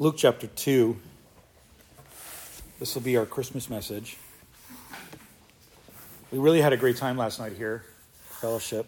Luke 0.00 0.14
chapter 0.16 0.46
2. 0.46 0.96
This 2.78 2.94
will 2.94 3.02
be 3.02 3.16
our 3.16 3.26
Christmas 3.26 3.68
message. 3.68 4.16
We 6.30 6.38
really 6.38 6.60
had 6.60 6.72
a 6.72 6.76
great 6.76 6.96
time 6.96 7.16
last 7.16 7.40
night 7.40 7.54
here, 7.54 7.82
fellowship. 8.40 8.86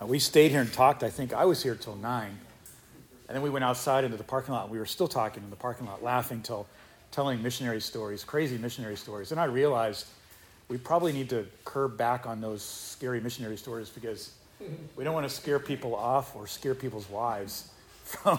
Uh, 0.00 0.06
we 0.06 0.20
stayed 0.20 0.52
here 0.52 0.60
and 0.60 0.72
talked. 0.72 1.02
I 1.02 1.10
think 1.10 1.32
I 1.32 1.44
was 1.44 1.60
here 1.60 1.74
till 1.74 1.96
9. 1.96 2.28
And 2.28 3.34
then 3.34 3.42
we 3.42 3.50
went 3.50 3.64
outside 3.64 4.04
into 4.04 4.16
the 4.16 4.22
parking 4.22 4.54
lot. 4.54 4.66
And 4.66 4.72
we 4.72 4.78
were 4.78 4.86
still 4.86 5.08
talking 5.08 5.42
in 5.42 5.50
the 5.50 5.56
parking 5.56 5.88
lot, 5.88 6.04
laughing, 6.04 6.40
till, 6.40 6.68
telling 7.10 7.42
missionary 7.42 7.80
stories, 7.80 8.22
crazy 8.22 8.58
missionary 8.58 8.96
stories. 8.96 9.32
And 9.32 9.40
I 9.40 9.46
realized 9.46 10.06
we 10.68 10.78
probably 10.78 11.12
need 11.12 11.30
to 11.30 11.48
curb 11.64 11.98
back 11.98 12.26
on 12.26 12.40
those 12.40 12.62
scary 12.62 13.20
missionary 13.20 13.56
stories 13.56 13.88
because 13.88 14.34
we 14.94 15.02
don't 15.02 15.14
want 15.14 15.28
to 15.28 15.34
scare 15.34 15.58
people 15.58 15.96
off 15.96 16.36
or 16.36 16.46
scare 16.46 16.76
people's 16.76 17.10
wives 17.10 17.72
from 18.10 18.38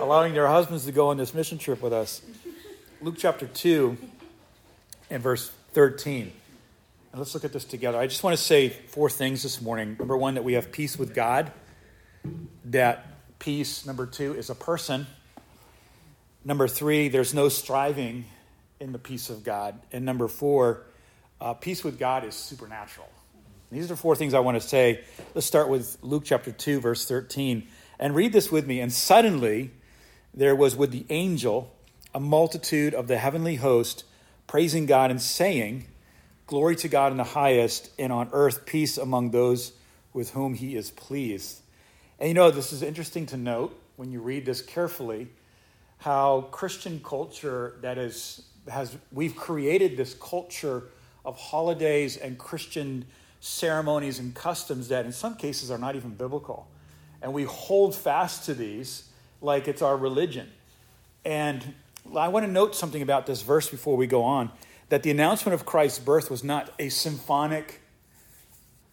allowing 0.00 0.34
their 0.34 0.46
husbands 0.46 0.86
to 0.86 0.92
go 0.92 1.08
on 1.08 1.16
this 1.16 1.34
mission 1.34 1.58
trip 1.58 1.82
with 1.82 1.92
us. 1.92 2.22
Luke 3.00 3.16
chapter 3.18 3.46
2 3.46 3.96
and 5.10 5.22
verse 5.22 5.50
13. 5.72 6.32
And 7.12 7.20
let's 7.20 7.34
look 7.34 7.44
at 7.44 7.52
this 7.52 7.64
together. 7.64 7.98
I 7.98 8.06
just 8.06 8.24
want 8.24 8.36
to 8.36 8.42
say 8.42 8.70
four 8.70 9.10
things 9.10 9.42
this 9.42 9.60
morning. 9.60 9.96
Number 9.98 10.16
one, 10.16 10.34
that 10.34 10.42
we 10.42 10.54
have 10.54 10.72
peace 10.72 10.98
with 10.98 11.14
God, 11.14 11.52
that 12.64 13.38
peace, 13.38 13.86
number 13.86 14.06
two, 14.06 14.34
is 14.34 14.50
a 14.50 14.54
person. 14.54 15.06
Number 16.44 16.66
three, 16.66 17.08
there's 17.08 17.34
no 17.34 17.48
striving 17.48 18.24
in 18.80 18.92
the 18.92 18.98
peace 18.98 19.30
of 19.30 19.44
God. 19.44 19.78
And 19.92 20.04
number 20.04 20.28
four, 20.28 20.82
uh, 21.40 21.54
peace 21.54 21.84
with 21.84 21.98
God 21.98 22.24
is 22.24 22.34
supernatural. 22.34 23.08
These 23.70 23.90
are 23.90 23.96
four 23.96 24.16
things 24.16 24.34
I 24.34 24.40
want 24.40 24.60
to 24.60 24.66
say. 24.66 25.04
Let's 25.34 25.46
start 25.46 25.68
with 25.68 25.98
Luke 26.02 26.22
chapter 26.24 26.52
2, 26.52 26.80
verse 26.80 27.06
13. 27.06 27.68
And 27.98 28.14
read 28.14 28.32
this 28.32 28.50
with 28.50 28.66
me. 28.66 28.80
And 28.80 28.92
suddenly 28.92 29.70
there 30.32 30.54
was 30.54 30.76
with 30.76 30.90
the 30.90 31.06
angel 31.10 31.72
a 32.14 32.20
multitude 32.20 32.94
of 32.94 33.08
the 33.08 33.18
heavenly 33.18 33.56
host 33.56 34.04
praising 34.46 34.86
God 34.86 35.10
and 35.10 35.20
saying, 35.20 35.86
Glory 36.46 36.76
to 36.76 36.88
God 36.88 37.10
in 37.10 37.16
the 37.16 37.24
highest, 37.24 37.90
and 37.98 38.12
on 38.12 38.28
earth 38.32 38.66
peace 38.66 38.98
among 38.98 39.30
those 39.30 39.72
with 40.12 40.30
whom 40.30 40.54
he 40.54 40.76
is 40.76 40.90
pleased. 40.90 41.60
And 42.18 42.28
you 42.28 42.34
know, 42.34 42.50
this 42.50 42.72
is 42.72 42.82
interesting 42.82 43.26
to 43.26 43.36
note 43.36 43.78
when 43.96 44.12
you 44.12 44.20
read 44.20 44.44
this 44.44 44.60
carefully 44.60 45.28
how 45.98 46.42
Christian 46.50 47.00
culture 47.02 47.76
that 47.80 47.96
is 47.96 48.42
has 48.68 48.96
we've 49.12 49.36
created 49.36 49.96
this 49.96 50.14
culture 50.14 50.84
of 51.24 51.36
holidays 51.38 52.16
and 52.16 52.38
Christian 52.38 53.04
ceremonies 53.40 54.18
and 54.18 54.34
customs 54.34 54.88
that 54.88 55.06
in 55.06 55.12
some 55.12 55.34
cases 55.34 55.70
are 55.70 55.78
not 55.78 55.96
even 55.96 56.10
biblical 56.10 56.66
and 57.24 57.32
we 57.32 57.44
hold 57.44 57.94
fast 57.96 58.44
to 58.44 58.54
these 58.54 59.08
like 59.40 59.66
it's 59.66 59.80
our 59.80 59.96
religion. 59.96 60.52
And 61.24 61.74
I 62.14 62.28
want 62.28 62.44
to 62.44 62.52
note 62.52 62.76
something 62.76 63.00
about 63.00 63.24
this 63.24 63.40
verse 63.40 63.68
before 63.70 63.96
we 63.96 64.06
go 64.06 64.22
on 64.22 64.50
that 64.90 65.02
the 65.02 65.10
announcement 65.10 65.54
of 65.54 65.64
Christ's 65.64 65.98
birth 65.98 66.30
was 66.30 66.44
not 66.44 66.70
a 66.78 66.90
symphonic 66.90 67.80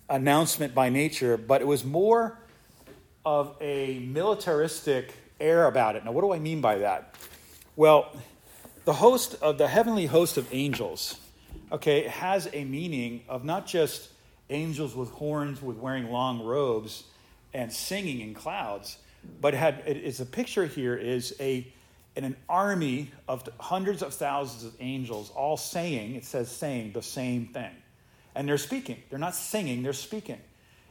announcement 0.09 0.73
by 0.73 0.87
nature, 0.87 1.35
but 1.35 1.59
it 1.59 1.67
was 1.67 1.83
more 1.83 2.39
of 3.25 3.53
a 3.59 3.99
militaristic 3.99 5.13
air 5.41 5.65
about 5.67 5.97
it. 5.97 6.05
Now, 6.05 6.13
what 6.13 6.21
do 6.21 6.31
I 6.31 6.39
mean 6.39 6.61
by 6.61 6.77
that? 6.77 7.15
Well, 7.75 8.15
the 8.85 8.93
host 8.93 9.35
of 9.41 9.57
the 9.57 9.67
heavenly 9.67 10.05
host 10.05 10.37
of 10.37 10.47
angels, 10.53 11.19
okay, 11.69 12.03
has 12.03 12.47
a 12.53 12.63
meaning 12.63 13.23
of 13.27 13.43
not 13.43 13.67
just 13.67 14.09
angels 14.49 14.95
with 14.95 15.11
horns 15.11 15.61
with 15.61 15.75
wearing 15.75 16.09
long 16.09 16.41
robes, 16.41 17.03
and 17.53 17.71
singing 17.71 18.21
in 18.21 18.33
clouds, 18.33 18.97
but 19.39 19.53
had 19.53 19.83
it 19.85 19.97
is 19.97 20.19
a 20.19 20.25
picture 20.25 20.65
here 20.65 20.95
is 20.95 21.35
a 21.39 21.67
in 22.15 22.23
an 22.23 22.35
army 22.49 23.11
of 23.27 23.47
hundreds 23.59 24.01
of 24.01 24.13
thousands 24.13 24.65
of 24.65 24.75
angels 24.81 25.31
all 25.31 25.55
saying 25.55 26.15
it 26.15 26.25
says 26.25 26.51
saying 26.51 26.91
the 26.93 27.01
same 27.01 27.47
thing. 27.47 27.71
And 28.35 28.47
they're 28.47 28.57
speaking. 28.57 28.97
They're 29.09 29.19
not 29.19 29.35
singing 29.35 29.83
they're 29.83 29.93
speaking. 29.93 30.39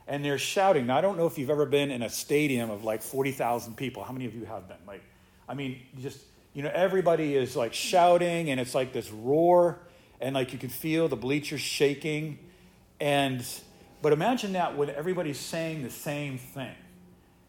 And 0.07 0.25
they're 0.25 0.39
shouting. 0.39 0.87
Now 0.87 0.99
i 0.99 1.01
don't 1.01 1.17
know 1.17 1.27
if 1.27 1.39
you've 1.39 1.51
ever 1.51 1.67
been 1.67 1.91
in 1.91 2.03
a 2.03 2.09
stadium 2.09 2.71
of 2.71 2.85
like 2.85 3.03
40000 3.03 3.77
people. 3.77 4.03
How 4.05 4.13
many 4.13 4.27
of 4.27 4.35
you 4.35 4.45
have 4.45 4.69
been? 4.69 4.79
Like 4.87 5.03
i 5.49 5.55
mean 5.55 5.81
just 6.01 6.19
you 6.53 6.63
know 6.63 6.71
everybody 6.73 7.35
is 7.37 7.57
like 7.57 7.75
shouting 7.75 8.51
and 8.51 8.61
it's 8.61 8.75
like 8.75 8.93
this 8.93 9.11
roar 9.11 9.81
and 10.21 10.35
like 10.35 10.53
you 10.53 10.59
can 10.59 10.69
feel 10.69 11.09
the 11.09 11.17
bleachers 11.17 11.61
shaking. 11.61 12.39
And 13.01 13.45
but 14.03 14.13
imagine 14.13 14.53
that 14.55 14.77
when 14.77 14.91
everybody's 14.91 15.39
saying 15.39 15.83
the 15.83 15.91
same 15.91 16.39
thing. 16.39 16.75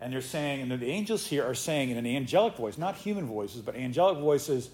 And 0.01 0.12
they're 0.12 0.22
saying, 0.22 0.62
and 0.62 0.72
the 0.72 0.88
angels 0.88 1.28
here 1.28 1.45
are 1.45 1.53
saying 1.53 1.91
in 1.91 1.97
an 1.97 2.07
angelic 2.07 2.56
voice, 2.56 2.78
not 2.78 2.95
human 2.95 3.28
voices, 3.28 3.62
but 3.62 3.75
angelic 3.75 4.17
voices 4.17 4.69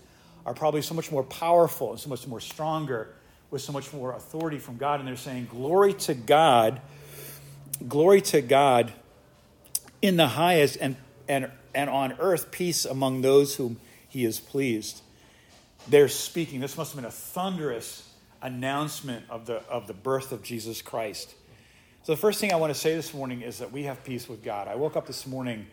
are 0.45 0.53
probably 0.53 0.81
so 0.81 0.95
much 0.95 1.11
more 1.11 1.23
powerful 1.23 1.91
and 1.91 1.99
so 1.99 2.09
much 2.09 2.25
more 2.25 2.39
stronger 2.39 3.13
with 3.51 3.61
so 3.61 3.73
much 3.73 3.91
more 3.91 4.13
authority 4.13 4.57
from 4.57 4.77
God. 4.77 4.99
And 4.99 5.07
they're 5.07 5.17
saying, 5.17 5.47
Glory 5.51 5.93
to 5.95 6.13
God, 6.13 6.79
glory 7.87 8.21
to 8.21 8.41
God 8.41 8.93
in 10.01 10.15
the 10.15 10.27
highest, 10.27 10.77
and, 10.79 10.95
and, 11.27 11.51
and 11.75 11.89
on 11.89 12.13
earth 12.19 12.51
peace 12.51 12.85
among 12.85 13.21
those 13.21 13.55
whom 13.55 13.77
he 14.07 14.23
is 14.23 14.39
pleased. 14.39 15.01
They're 15.89 16.07
speaking. 16.07 16.61
This 16.61 16.77
must 16.77 16.93
have 16.93 17.01
been 17.01 17.07
a 17.07 17.11
thunderous 17.11 18.09
announcement 18.41 19.25
of 19.29 19.45
the, 19.45 19.55
of 19.67 19.87
the 19.87 19.93
birth 19.93 20.31
of 20.31 20.43
Jesus 20.43 20.81
Christ. 20.81 21.33
So, 22.07 22.13
the 22.13 22.21
first 22.21 22.39
thing 22.39 22.53
I 22.53 22.55
want 22.55 22.73
to 22.73 22.79
say 22.79 22.95
this 22.95 23.13
morning 23.13 23.41
is 23.41 23.59
that 23.59 23.73
we 23.73 23.83
have 23.83 24.01
peace 24.05 24.29
with 24.29 24.41
God. 24.41 24.69
I 24.69 24.75
woke 24.75 24.95
up 24.95 25.07
this 25.07 25.27
morning, 25.27 25.67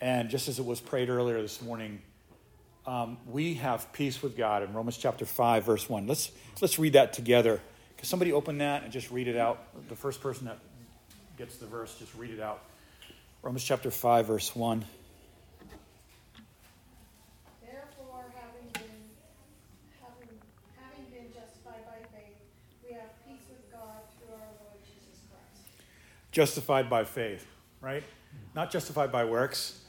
and 0.00 0.30
just 0.30 0.46
as 0.46 0.60
it 0.60 0.64
was 0.64 0.78
prayed 0.78 1.08
earlier 1.08 1.42
this 1.42 1.60
morning, 1.60 2.00
um, 2.86 3.18
we 3.26 3.54
have 3.54 3.92
peace 3.92 4.22
with 4.22 4.36
God 4.36 4.62
in 4.62 4.72
Romans 4.72 4.96
chapter 4.96 5.26
5, 5.26 5.64
verse 5.64 5.88
1. 5.88 6.06
Let's, 6.06 6.30
let's 6.60 6.78
read 6.78 6.92
that 6.92 7.14
together. 7.14 7.60
Can 7.96 8.06
somebody 8.06 8.32
open 8.32 8.58
that 8.58 8.84
and 8.84 8.92
just 8.92 9.10
read 9.10 9.26
it 9.26 9.36
out? 9.36 9.58
The 9.88 9.96
first 9.96 10.20
person 10.20 10.46
that 10.46 10.60
gets 11.36 11.56
the 11.56 11.66
verse, 11.66 11.96
just 11.98 12.14
read 12.14 12.30
it 12.30 12.38
out. 12.38 12.62
Romans 13.42 13.64
chapter 13.64 13.90
5, 13.90 14.24
verse 14.24 14.54
1. 14.54 14.84
Justified 26.36 26.90
by 26.90 27.02
faith, 27.02 27.46
right? 27.80 28.02
Not 28.54 28.70
justified 28.70 29.10
by 29.10 29.24
works, 29.24 29.80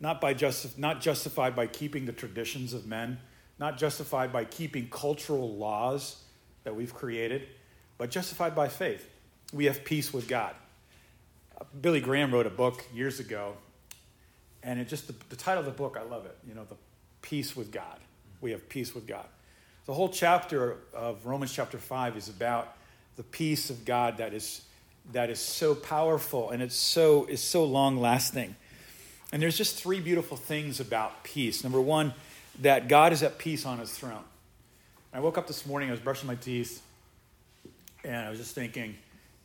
not, 0.00 0.20
by 0.20 0.34
just, 0.34 0.78
not 0.78 1.00
justified 1.00 1.56
by 1.56 1.66
keeping 1.66 2.04
the 2.04 2.12
traditions 2.12 2.74
of 2.74 2.84
men, 2.84 3.18
not 3.58 3.78
justified 3.78 4.30
by 4.30 4.44
keeping 4.44 4.90
cultural 4.90 5.56
laws 5.56 6.22
that 6.64 6.76
we've 6.76 6.92
created, 6.92 7.48
but 7.96 8.10
justified 8.10 8.54
by 8.54 8.68
faith. 8.68 9.08
We 9.54 9.64
have 9.64 9.82
peace 9.82 10.12
with 10.12 10.28
God. 10.28 10.54
Billy 11.80 12.02
Graham 12.02 12.34
wrote 12.34 12.46
a 12.46 12.50
book 12.50 12.84
years 12.92 13.18
ago, 13.18 13.54
and 14.62 14.78
it 14.78 14.88
just 14.88 15.06
the, 15.06 15.14
the 15.30 15.36
title 15.36 15.60
of 15.60 15.64
the 15.64 15.72
book, 15.72 15.96
I 15.98 16.02
love 16.02 16.26
it. 16.26 16.36
You 16.46 16.54
know, 16.54 16.64
the 16.68 16.76
peace 17.22 17.56
with 17.56 17.72
God. 17.72 17.98
We 18.42 18.50
have 18.50 18.68
peace 18.68 18.94
with 18.94 19.06
God. 19.06 19.24
The 19.86 19.94
whole 19.94 20.10
chapter 20.10 20.76
of 20.92 21.24
Romans 21.24 21.50
chapter 21.50 21.78
5 21.78 22.18
is 22.18 22.28
about 22.28 22.76
the 23.16 23.22
peace 23.22 23.70
of 23.70 23.86
God 23.86 24.18
that 24.18 24.34
is 24.34 24.66
that 25.12 25.30
is 25.30 25.38
so 25.38 25.74
powerful 25.74 26.50
and 26.50 26.62
it's 26.62 26.76
so 26.76 27.26
is 27.26 27.40
so 27.40 27.64
long 27.64 28.00
lasting. 28.00 28.56
And 29.32 29.42
there's 29.42 29.56
just 29.56 29.76
three 29.76 30.00
beautiful 30.00 30.36
things 30.36 30.80
about 30.80 31.24
peace. 31.24 31.64
Number 31.64 31.80
one, 31.80 32.14
that 32.60 32.88
God 32.88 33.12
is 33.12 33.22
at 33.22 33.38
peace 33.38 33.66
on 33.66 33.78
his 33.78 33.90
throne. 33.90 34.22
I 35.12 35.20
woke 35.20 35.38
up 35.38 35.46
this 35.46 35.66
morning, 35.66 35.88
I 35.88 35.92
was 35.92 36.00
brushing 36.00 36.26
my 36.26 36.34
teeth, 36.34 36.82
and 38.04 38.16
I 38.16 38.30
was 38.30 38.38
just 38.38 38.54
thinking, 38.54 38.96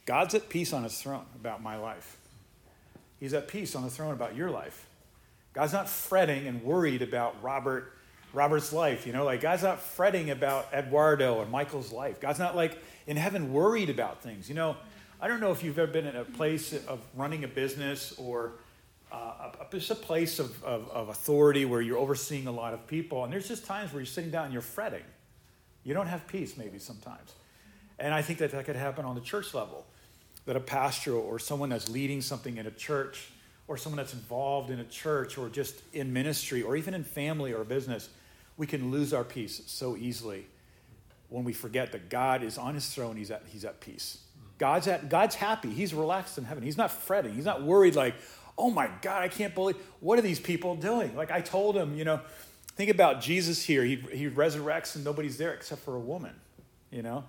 God's 0.06 0.36
at 0.36 0.50
peace 0.50 0.74
on 0.74 0.84
his 0.84 1.00
throne 1.00 1.26
about 1.36 1.62
my 1.62 1.76
life. 1.78 2.18
He's 3.20 3.34
at 3.34 3.48
peace 3.48 3.76
on 3.76 3.84
the 3.84 3.90
throne 3.90 4.14
about 4.14 4.36
your 4.36 4.50
life. 4.50 4.88
God's 5.54 5.74
not 5.74 5.90
fretting 5.90 6.48
and 6.48 6.64
worried 6.64 7.02
about 7.02 7.36
Robert 7.42 7.94
Robert's 8.32 8.72
life, 8.72 9.08
you 9.08 9.14
know, 9.14 9.26
like 9.26 9.42
God's 9.42 9.64
not 9.64 9.82
fretting 9.82 10.30
about 10.30 10.68
Eduardo 10.72 11.42
and 11.42 11.52
Michael's 11.52 11.92
life. 11.92 12.20
God's 12.20 12.38
not 12.38 12.56
like 12.56 12.78
in 13.08 13.18
heaven 13.18 13.52
worried 13.52 13.90
about 13.90 14.22
things. 14.22 14.48
You 14.48 14.54
know, 14.56 14.78
I 15.22 15.28
don't 15.28 15.42
know 15.42 15.52
if 15.52 15.64
you've 15.64 15.78
ever 15.78 15.92
been 15.92 16.08
in 16.08 16.16
a 16.16 16.24
place 16.24 16.72
of 16.72 17.02
running 17.14 17.44
a 17.44 17.48
business 17.48 18.14
or 18.18 18.54
uh, 19.12 19.52
a, 19.60 19.66
just 19.70 19.92
a 19.92 19.96
place 19.96 20.40
of, 20.40 20.64
of, 20.64 20.90
of, 20.92 21.10
authority 21.10 21.66
where 21.66 21.82
you're 21.82 21.98
overseeing 21.98 22.48
a 22.48 22.52
lot 22.52 22.74
of 22.74 22.88
people, 22.88 23.26
and 23.26 23.34
there's 23.34 23.48
just 23.48 23.66
times 23.66 23.92
where 23.92 24.00
you're 24.00 24.06
sitting 24.06 24.32
down 24.32 24.46
and 24.46 24.54
you're 24.54 24.62
fretting. 24.62 25.04
You 25.84 25.94
don't 25.94 26.08
have 26.08 26.26
peace, 26.28 26.56
maybe 26.56 26.80
sometimes. 26.80 27.34
And 27.98 28.14
I 28.14 28.22
think 28.22 28.40
that 28.40 28.52
that 28.52 28.64
could 28.66 28.78
happen 28.78 29.04
on 29.04 29.16
the 29.16 29.22
church 29.22 29.54
level. 29.54 29.86
That 30.46 30.56
a 30.56 30.62
pastor 30.62 31.16
or 31.16 31.38
someone 31.38 31.68
that's 31.68 31.90
leading 31.90 32.22
something 32.22 32.56
in 32.56 32.66
a 32.66 32.72
church, 32.72 33.30
or 33.68 33.76
someone 33.76 33.98
that's 33.98 34.14
involved 34.14 34.70
in 34.70 34.80
a 34.80 34.86
church, 34.86 35.38
or 35.38 35.50
just 35.50 35.82
in 35.92 36.14
ministry, 36.14 36.62
or 36.62 36.78
even 36.78 36.94
in 36.94 37.04
family 37.04 37.52
or 37.52 37.66
business, 37.66 38.08
we 38.56 38.68
can 38.68 38.90
lose 38.90 39.14
our 39.14 39.26
peace 39.26 39.64
so 39.66 39.98
easily 39.98 40.46
when 41.28 41.44
we 41.44 41.52
forget 41.52 41.92
that 41.92 42.10
God 42.10 42.42
is 42.42 42.58
on 42.58 42.74
his 42.74 42.88
throne, 42.90 43.18
he's 43.18 43.32
at, 43.32 43.44
he's 43.52 43.66
at 43.66 43.82
peace. 43.82 44.20
God's, 44.60 44.88
at, 44.88 45.10
God's 45.10 45.36
happy. 45.36 45.72
He's 45.72 45.94
relaxed 45.94 46.38
in 46.38 46.44
heaven. 46.44 46.64
He's 46.64 46.78
not 46.78 46.92
fretting. 46.92 47.34
He's 47.34 47.46
not 47.46 47.64
worried 47.64 47.96
like, 47.96 48.14
oh 48.58 48.70
my 48.70 48.90
God, 49.02 49.24
I 49.24 49.30
can't 49.30 49.56
believe, 49.56 49.78
what 50.02 50.20
are 50.20 50.22
these 50.22 50.40
people 50.40 50.76
doing? 50.76 51.16
Like 51.16 51.32
I 51.32 51.42
told 51.42 51.76
him, 51.76 51.96
you 51.96 52.04
know, 52.04 52.20
think 52.76 52.92
about 52.92 53.22
Jesus 53.22 53.64
here. 53.64 53.84
He, 53.84 53.96
he 54.12 54.30
resurrects 54.30 54.96
and 54.96 55.04
nobody's 55.04 55.38
there 55.38 55.54
except 55.54 55.82
for 55.82 55.96
a 55.96 56.00
woman, 56.00 56.36
you 56.92 57.02
know? 57.02 57.24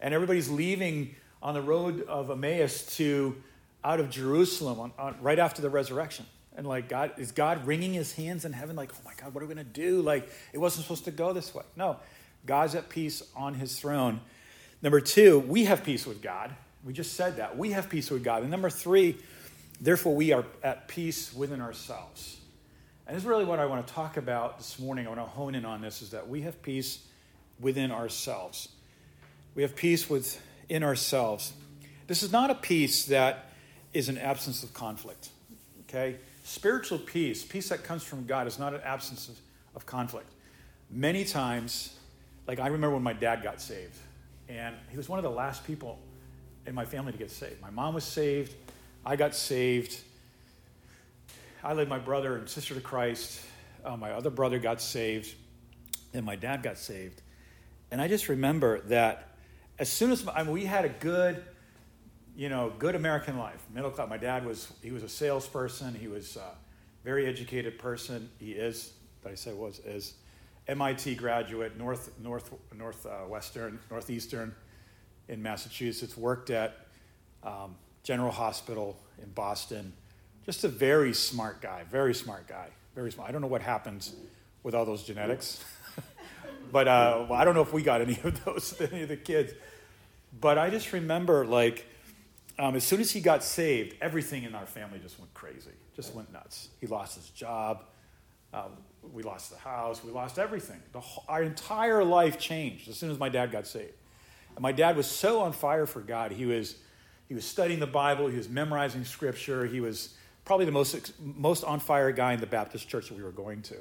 And 0.00 0.12
everybody's 0.12 0.50
leaving 0.50 1.14
on 1.40 1.54
the 1.54 1.62
road 1.62 2.02
of 2.08 2.30
Emmaus 2.30 2.96
to 2.96 3.36
out 3.84 4.00
of 4.00 4.10
Jerusalem 4.10 4.80
on, 4.80 4.92
on, 4.98 5.16
right 5.22 5.38
after 5.38 5.62
the 5.62 5.70
resurrection. 5.70 6.26
And 6.56 6.66
like, 6.66 6.88
God, 6.88 7.12
is 7.18 7.30
God 7.30 7.64
wringing 7.66 7.94
his 7.94 8.12
hands 8.12 8.44
in 8.44 8.52
heaven? 8.52 8.74
Like, 8.74 8.90
oh 8.92 9.00
my 9.04 9.12
God, 9.16 9.32
what 9.32 9.44
are 9.44 9.46
we 9.46 9.54
going 9.54 9.64
to 9.64 9.72
do? 9.72 10.02
Like, 10.02 10.28
it 10.52 10.58
wasn't 10.58 10.84
supposed 10.84 11.04
to 11.04 11.12
go 11.12 11.32
this 11.32 11.54
way. 11.54 11.62
No, 11.76 11.98
God's 12.46 12.74
at 12.74 12.88
peace 12.88 13.22
on 13.36 13.54
his 13.54 13.78
throne. 13.78 14.20
Number 14.82 15.00
two, 15.00 15.40
we 15.40 15.64
have 15.64 15.84
peace 15.84 16.06
with 16.06 16.22
God. 16.22 16.54
We 16.84 16.92
just 16.92 17.14
said 17.14 17.36
that. 17.36 17.58
We 17.58 17.72
have 17.72 17.88
peace 17.88 18.10
with 18.10 18.22
God. 18.22 18.42
And 18.42 18.50
number 18.50 18.70
three, 18.70 19.16
therefore, 19.80 20.14
we 20.14 20.32
are 20.32 20.44
at 20.62 20.88
peace 20.88 21.34
within 21.34 21.60
ourselves. 21.60 22.36
And 23.06 23.16
this 23.16 23.24
is 23.24 23.28
really 23.28 23.44
what 23.44 23.58
I 23.58 23.66
want 23.66 23.86
to 23.86 23.92
talk 23.92 24.16
about 24.16 24.58
this 24.58 24.78
morning. 24.78 25.06
I 25.06 25.08
want 25.08 25.20
to 25.20 25.26
hone 25.26 25.54
in 25.54 25.64
on 25.64 25.80
this 25.80 26.02
is 26.02 26.10
that 26.10 26.28
we 26.28 26.42
have 26.42 26.62
peace 26.62 27.00
within 27.58 27.90
ourselves. 27.90 28.68
We 29.54 29.62
have 29.62 29.74
peace 29.74 30.08
within 30.08 30.84
ourselves. 30.84 31.52
This 32.06 32.22
is 32.22 32.30
not 32.30 32.50
a 32.50 32.54
peace 32.54 33.06
that 33.06 33.52
is 33.92 34.08
an 34.08 34.18
absence 34.18 34.62
of 34.62 34.72
conflict. 34.74 35.30
Okay? 35.82 36.16
Spiritual 36.44 36.98
peace, 36.98 37.44
peace 37.44 37.70
that 37.70 37.82
comes 37.82 38.04
from 38.04 38.26
God, 38.26 38.46
is 38.46 38.58
not 38.58 38.74
an 38.74 38.80
absence 38.84 39.28
of, 39.28 39.38
of 39.74 39.86
conflict. 39.86 40.30
Many 40.90 41.24
times, 41.24 41.94
like 42.46 42.60
I 42.60 42.68
remember 42.68 42.94
when 42.94 43.02
my 43.02 43.12
dad 43.12 43.42
got 43.42 43.60
saved, 43.60 43.96
and 44.48 44.74
he 44.90 44.96
was 44.96 45.08
one 45.08 45.18
of 45.18 45.22
the 45.22 45.30
last 45.30 45.64
people 45.64 45.98
in 46.66 46.74
my 46.74 46.84
family 46.84 47.12
to 47.12 47.18
get 47.18 47.30
saved. 47.30 47.60
My 47.60 47.70
mom 47.70 47.94
was 47.94 48.04
saved, 48.04 48.54
I 49.04 49.16
got 49.16 49.34
saved. 49.34 49.98
I 51.62 51.72
led 51.72 51.88
my 51.88 51.98
brother 51.98 52.36
and 52.36 52.48
sister 52.48 52.74
to 52.74 52.80
Christ. 52.80 53.40
Uh, 53.84 53.96
my 53.96 54.12
other 54.12 54.30
brother 54.30 54.58
got 54.58 54.80
saved, 54.80 55.34
and 56.14 56.24
my 56.24 56.36
dad 56.36 56.62
got 56.62 56.78
saved. 56.78 57.20
And 57.90 58.00
I 58.00 58.06
just 58.06 58.28
remember 58.28 58.80
that 58.82 59.34
as 59.78 59.88
soon 59.88 60.12
as 60.12 60.26
I 60.28 60.42
mean, 60.42 60.52
we 60.52 60.64
had 60.64 60.84
a 60.84 60.88
good 60.88 61.42
you 62.38 62.48
know, 62.48 62.72
good 62.78 62.94
American 62.94 63.36
life, 63.36 63.66
middle 63.74 63.90
class. 63.90 64.08
My 64.08 64.16
dad 64.16 64.46
was 64.46 64.72
he 64.80 64.92
was 64.92 65.02
a 65.02 65.08
salesperson. 65.08 65.92
He 65.92 66.06
was 66.06 66.36
a 66.36 66.54
very 67.04 67.26
educated 67.26 67.80
person. 67.80 68.30
He 68.38 68.52
is. 68.52 68.92
Did 69.24 69.32
I 69.32 69.34
say 69.34 69.52
was 69.52 69.80
is 69.80 70.14
MIT 70.68 71.14
graduate, 71.14 71.78
North 71.78 72.10
North 72.22 72.52
Northwestern 72.76 73.78
Northeastern 73.90 74.54
in 75.28 75.42
Massachusetts. 75.42 76.16
Worked 76.16 76.50
at 76.50 76.86
um, 77.42 77.74
General 78.02 78.30
Hospital 78.30 78.98
in 79.22 79.30
Boston. 79.30 79.92
Just 80.44 80.64
a 80.64 80.68
very 80.68 81.14
smart 81.14 81.60
guy. 81.60 81.84
Very 81.90 82.14
smart 82.14 82.46
guy. 82.46 82.68
Very 82.94 83.10
smart. 83.10 83.28
I 83.28 83.32
don't 83.32 83.40
know 83.40 83.48
what 83.48 83.62
happens 83.62 84.14
with 84.62 84.74
all 84.74 84.84
those 84.84 85.04
genetics, 85.04 85.64
but 86.72 86.86
uh, 86.86 87.26
well, 87.28 87.40
I 87.40 87.44
don't 87.44 87.54
know 87.54 87.62
if 87.62 87.72
we 87.72 87.82
got 87.82 88.02
any 88.02 88.18
of 88.22 88.44
those 88.44 88.78
any 88.92 89.02
of 89.02 89.08
the 89.08 89.16
kids. 89.16 89.52
But 90.38 90.58
I 90.58 90.68
just 90.68 90.92
remember 90.92 91.46
like 91.46 91.86
um, 92.58 92.76
as 92.76 92.84
soon 92.84 93.00
as 93.00 93.10
he 93.10 93.20
got 93.20 93.42
saved, 93.42 93.96
everything 94.02 94.42
in 94.42 94.54
our 94.54 94.66
family 94.66 94.98
just 94.98 95.18
went 95.18 95.32
crazy, 95.32 95.70
just 95.96 96.14
went 96.14 96.30
nuts. 96.32 96.68
He 96.80 96.86
lost 96.86 97.14
his 97.14 97.30
job. 97.30 97.84
Um, 98.52 98.72
we 99.12 99.22
lost 99.22 99.50
the 99.50 99.58
house. 99.58 100.02
We 100.04 100.10
lost 100.10 100.38
everything. 100.38 100.80
Our 101.28 101.42
entire 101.42 102.04
life 102.04 102.38
changed 102.38 102.88
as 102.88 102.96
soon 102.96 103.10
as 103.10 103.18
my 103.18 103.28
dad 103.28 103.50
got 103.50 103.66
saved. 103.66 103.92
And 104.56 104.62
my 104.62 104.72
dad 104.72 104.96
was 104.96 105.06
so 105.06 105.40
on 105.40 105.52
fire 105.52 105.86
for 105.86 106.00
God. 106.00 106.32
He 106.32 106.46
was, 106.46 106.76
he 107.28 107.34
was 107.34 107.44
studying 107.44 107.80
the 107.80 107.86
Bible. 107.86 108.28
He 108.28 108.36
was 108.36 108.48
memorizing 108.48 109.04
scripture. 109.04 109.66
He 109.66 109.80
was 109.80 110.14
probably 110.44 110.66
the 110.66 110.72
most, 110.72 111.12
most 111.20 111.64
on 111.64 111.80
fire 111.80 112.10
guy 112.10 112.32
in 112.32 112.40
the 112.40 112.46
Baptist 112.46 112.88
church 112.88 113.08
that 113.08 113.16
we 113.16 113.22
were 113.22 113.30
going 113.30 113.62
to. 113.62 113.76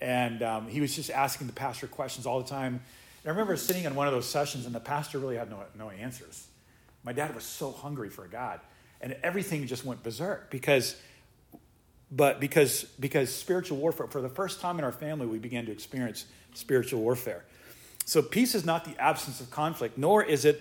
And 0.00 0.42
um, 0.42 0.68
he 0.68 0.80
was 0.80 0.96
just 0.96 1.10
asking 1.10 1.46
the 1.46 1.52
pastor 1.52 1.86
questions 1.86 2.26
all 2.26 2.40
the 2.40 2.48
time. 2.48 2.80
And 3.22 3.26
I 3.26 3.30
remember 3.30 3.56
sitting 3.56 3.84
in 3.84 3.94
one 3.94 4.06
of 4.06 4.14
those 4.14 4.28
sessions, 4.28 4.64
and 4.64 4.74
the 4.74 4.80
pastor 4.80 5.18
really 5.18 5.36
had 5.36 5.50
no, 5.50 5.62
no 5.78 5.90
answers. 5.90 6.46
My 7.04 7.12
dad 7.12 7.34
was 7.34 7.44
so 7.44 7.70
hungry 7.70 8.08
for 8.08 8.26
God. 8.26 8.60
And 9.02 9.16
everything 9.22 9.66
just 9.66 9.84
went 9.84 10.02
berserk 10.02 10.50
because 10.50 10.96
but 12.10 12.40
because 12.40 12.84
because 12.98 13.34
spiritual 13.34 13.78
warfare 13.78 14.06
for 14.06 14.20
the 14.20 14.28
first 14.28 14.60
time 14.60 14.78
in 14.78 14.84
our 14.84 14.92
family 14.92 15.26
we 15.26 15.38
began 15.38 15.66
to 15.66 15.72
experience 15.72 16.26
spiritual 16.54 17.00
warfare. 17.00 17.44
So 18.04 18.22
peace 18.22 18.54
is 18.54 18.64
not 18.64 18.84
the 18.84 19.00
absence 19.00 19.40
of 19.40 19.50
conflict, 19.50 19.96
nor 19.96 20.22
is 20.24 20.44
it 20.44 20.60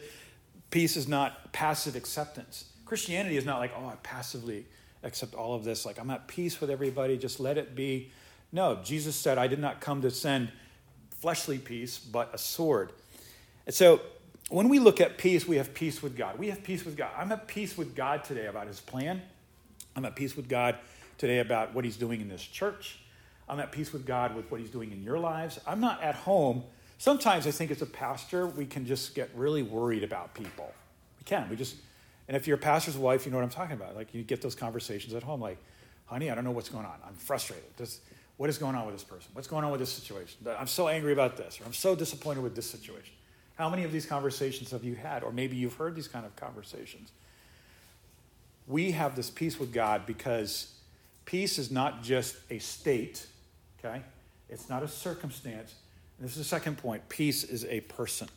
peace 0.69 0.96
is 0.96 1.07
not 1.07 1.51
passive 1.51 1.96
acceptance. 1.96 2.66
Christianity 2.86 3.38
is 3.38 3.46
not 3.46 3.60
like, 3.60 3.72
oh, 3.78 3.88
I 3.88 3.96
passively 4.04 4.66
accept 5.04 5.34
all 5.34 5.54
of 5.56 5.63
this. 5.63 5.86
Like, 5.86 6.00
I'm 6.00 6.10
at 6.10 6.28
peace 6.28 6.60
with 6.60 6.69
everybody, 6.69 7.18
just 7.18 7.40
let 7.40 7.57
it 7.57 7.75
be. 7.75 8.12
No, 8.51 8.80
Jesus 8.84 9.16
said, 9.16 9.38
I 9.38 9.48
did 9.48 9.60
not 9.60 9.80
come 9.80 10.01
to 10.01 10.12
send 10.12 10.51
fleshly 11.12 11.57
peace, 11.57 12.00
but 12.00 12.31
a 12.34 12.38
sword. 12.38 12.92
And 13.66 13.75
so 13.75 14.01
when 14.50 14.69
we 14.69 14.80
look 14.80 15.00
at 15.00 15.18
peace, 15.18 15.48
we 15.48 15.57
have 15.57 15.74
peace 15.74 16.01
with 16.01 16.18
God. 16.18 16.40
We 16.40 16.50
have 16.50 16.63
peace 16.63 16.84
with 16.84 16.98
God. 16.98 17.12
I'm 17.18 17.31
at 17.31 17.48
peace 17.48 17.78
with 17.78 17.96
God 17.96 18.24
today 18.24 18.48
about 18.48 18.68
his 18.68 18.80
plan. 18.80 19.22
I'm 19.96 20.06
at 20.06 20.16
peace 20.16 20.36
with 20.36 20.50
God 20.50 20.75
today 21.19 21.38
about 21.39 21.75
what 21.75 21.86
he's 21.86 21.98
doing 21.98 22.21
in 22.21 22.30
this 22.30 22.42
church. 22.42 22.98
I'm 23.48 23.60
at 23.60 23.71
peace 23.71 23.94
with 23.94 24.06
God 24.06 24.36
with 24.36 24.50
what 24.50 24.60
he's 24.60 24.69
doing 24.69 24.92
in 24.92 25.04
your 25.04 25.19
lives. 25.19 25.60
I'm 25.68 25.80
not 25.80 26.01
at 26.01 26.16
home. 26.16 26.63
Sometimes 26.98 27.45
I 27.45 27.51
think 27.51 27.69
as 27.69 27.81
a 27.81 27.86
pastor, 27.86 28.48
we 28.48 28.66
can 28.66 28.86
just 28.86 29.13
get 29.13 29.30
really 29.36 29.62
worried 29.62 30.04
about 30.04 30.33
people. 30.33 30.74
We 31.19 31.25
can. 31.25 31.50
We 31.50 31.56
just, 31.56 31.75
and 32.27 32.38
if 32.38 32.48
you're 32.48 32.57
a 32.57 32.60
pastor's 32.60 32.98
wife, 32.98 33.25
you 33.25 33.31
know 33.31 33.38
what 33.38 33.44
I'm 33.44 33.50
talking 33.50 33.75
about. 33.75 33.95
Like 33.95 34.13
you 34.13 34.24
get 34.24 34.42
those 34.42 34.56
conversations 34.56 35.13
at 35.13 35.21
home, 35.21 35.42
like, 35.42 35.57
honey, 36.06 36.31
I 36.31 36.36
don't 36.36 36.44
know 36.44 36.51
what's 36.51 36.69
going 36.69 36.86
on. 36.86 36.95
I'm 37.06 37.13
frustrated. 37.13 37.65
What 38.38 38.50
is 38.50 38.57
going 38.57 38.75
on 38.75 38.86
with 38.86 38.95
this 38.95 39.04
person? 39.04 39.30
What's 39.33 39.50
going 39.50 39.65
on 39.65 39.72
with 39.72 39.81
this 39.81 39.92
situation? 39.92 40.39
I'm 40.57 40.68
so 40.68 40.88
angry 40.88 41.12
about 41.12 41.36
this, 41.36 41.60
or 41.60 41.65
I'm 41.65 41.74
so 41.74 41.95
disappointed 41.95 42.42
with 42.42 42.56
this 42.56 42.69
situation. 42.69 43.13
How 43.56 43.69
many 43.69 43.83
of 43.83 43.92
these 43.92 44.06
conversations 44.06 44.72
have 44.72 44.86
you 44.86 44.95
had? 44.95 45.24
Or 45.24 45.33
maybe 45.33 45.57
you've 45.57 45.74
heard 45.74 45.94
these 45.94 46.07
kind 46.07 46.25
of 46.25 46.33
conversations. 46.38 47.12
We 48.65 48.92
have 48.92 49.18
this 49.18 49.30
peace 49.30 49.60
with 49.60 49.74
God 49.74 50.06
because 50.06 50.74
peace 51.30 51.60
is 51.60 51.70
not 51.70 52.02
just 52.02 52.36
a 52.50 52.58
state, 52.58 53.28
okay? 53.78 54.02
It's 54.50 54.68
not 54.68 54.81
a 54.81 54.88
circumstance. 54.88 55.76
And 56.18 56.28
this 56.28 56.31
is 56.31 56.40
the 56.40 56.44
second 56.44 56.80
point 56.80 57.08
peace 57.08 57.44
is 57.44 57.66
a 57.66 57.81
person. 57.81 58.28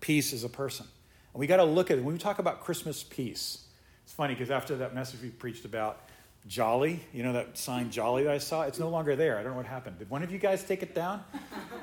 Peace 0.00 0.34
is 0.34 0.44
a 0.44 0.48
person. 0.50 0.86
And 1.32 1.40
we 1.40 1.46
got 1.46 1.56
to 1.56 1.64
look 1.64 1.90
at 1.90 1.96
it. 1.96 2.04
When 2.04 2.12
we 2.12 2.18
talk 2.18 2.38
about 2.38 2.60
Christmas 2.60 3.02
peace, 3.02 3.64
it's 4.04 4.12
funny 4.12 4.34
because 4.34 4.50
after 4.50 4.76
that 4.76 4.94
message 4.94 5.22
we 5.22 5.30
preached 5.30 5.64
about 5.64 6.02
Jolly, 6.46 7.00
you 7.14 7.22
know 7.22 7.32
that 7.32 7.56
sign 7.56 7.90
Jolly 7.90 8.24
that 8.24 8.32
I 8.32 8.38
saw? 8.38 8.62
It's 8.62 8.78
no 8.78 8.90
longer 8.90 9.16
there. 9.16 9.38
I 9.38 9.42
don't 9.42 9.52
know 9.52 9.56
what 9.56 9.66
happened. 9.66 9.98
Did 9.98 10.10
one 10.10 10.22
of 10.22 10.30
you 10.30 10.38
guys 10.38 10.62
take 10.62 10.82
it 10.82 10.94
down? 10.94 11.24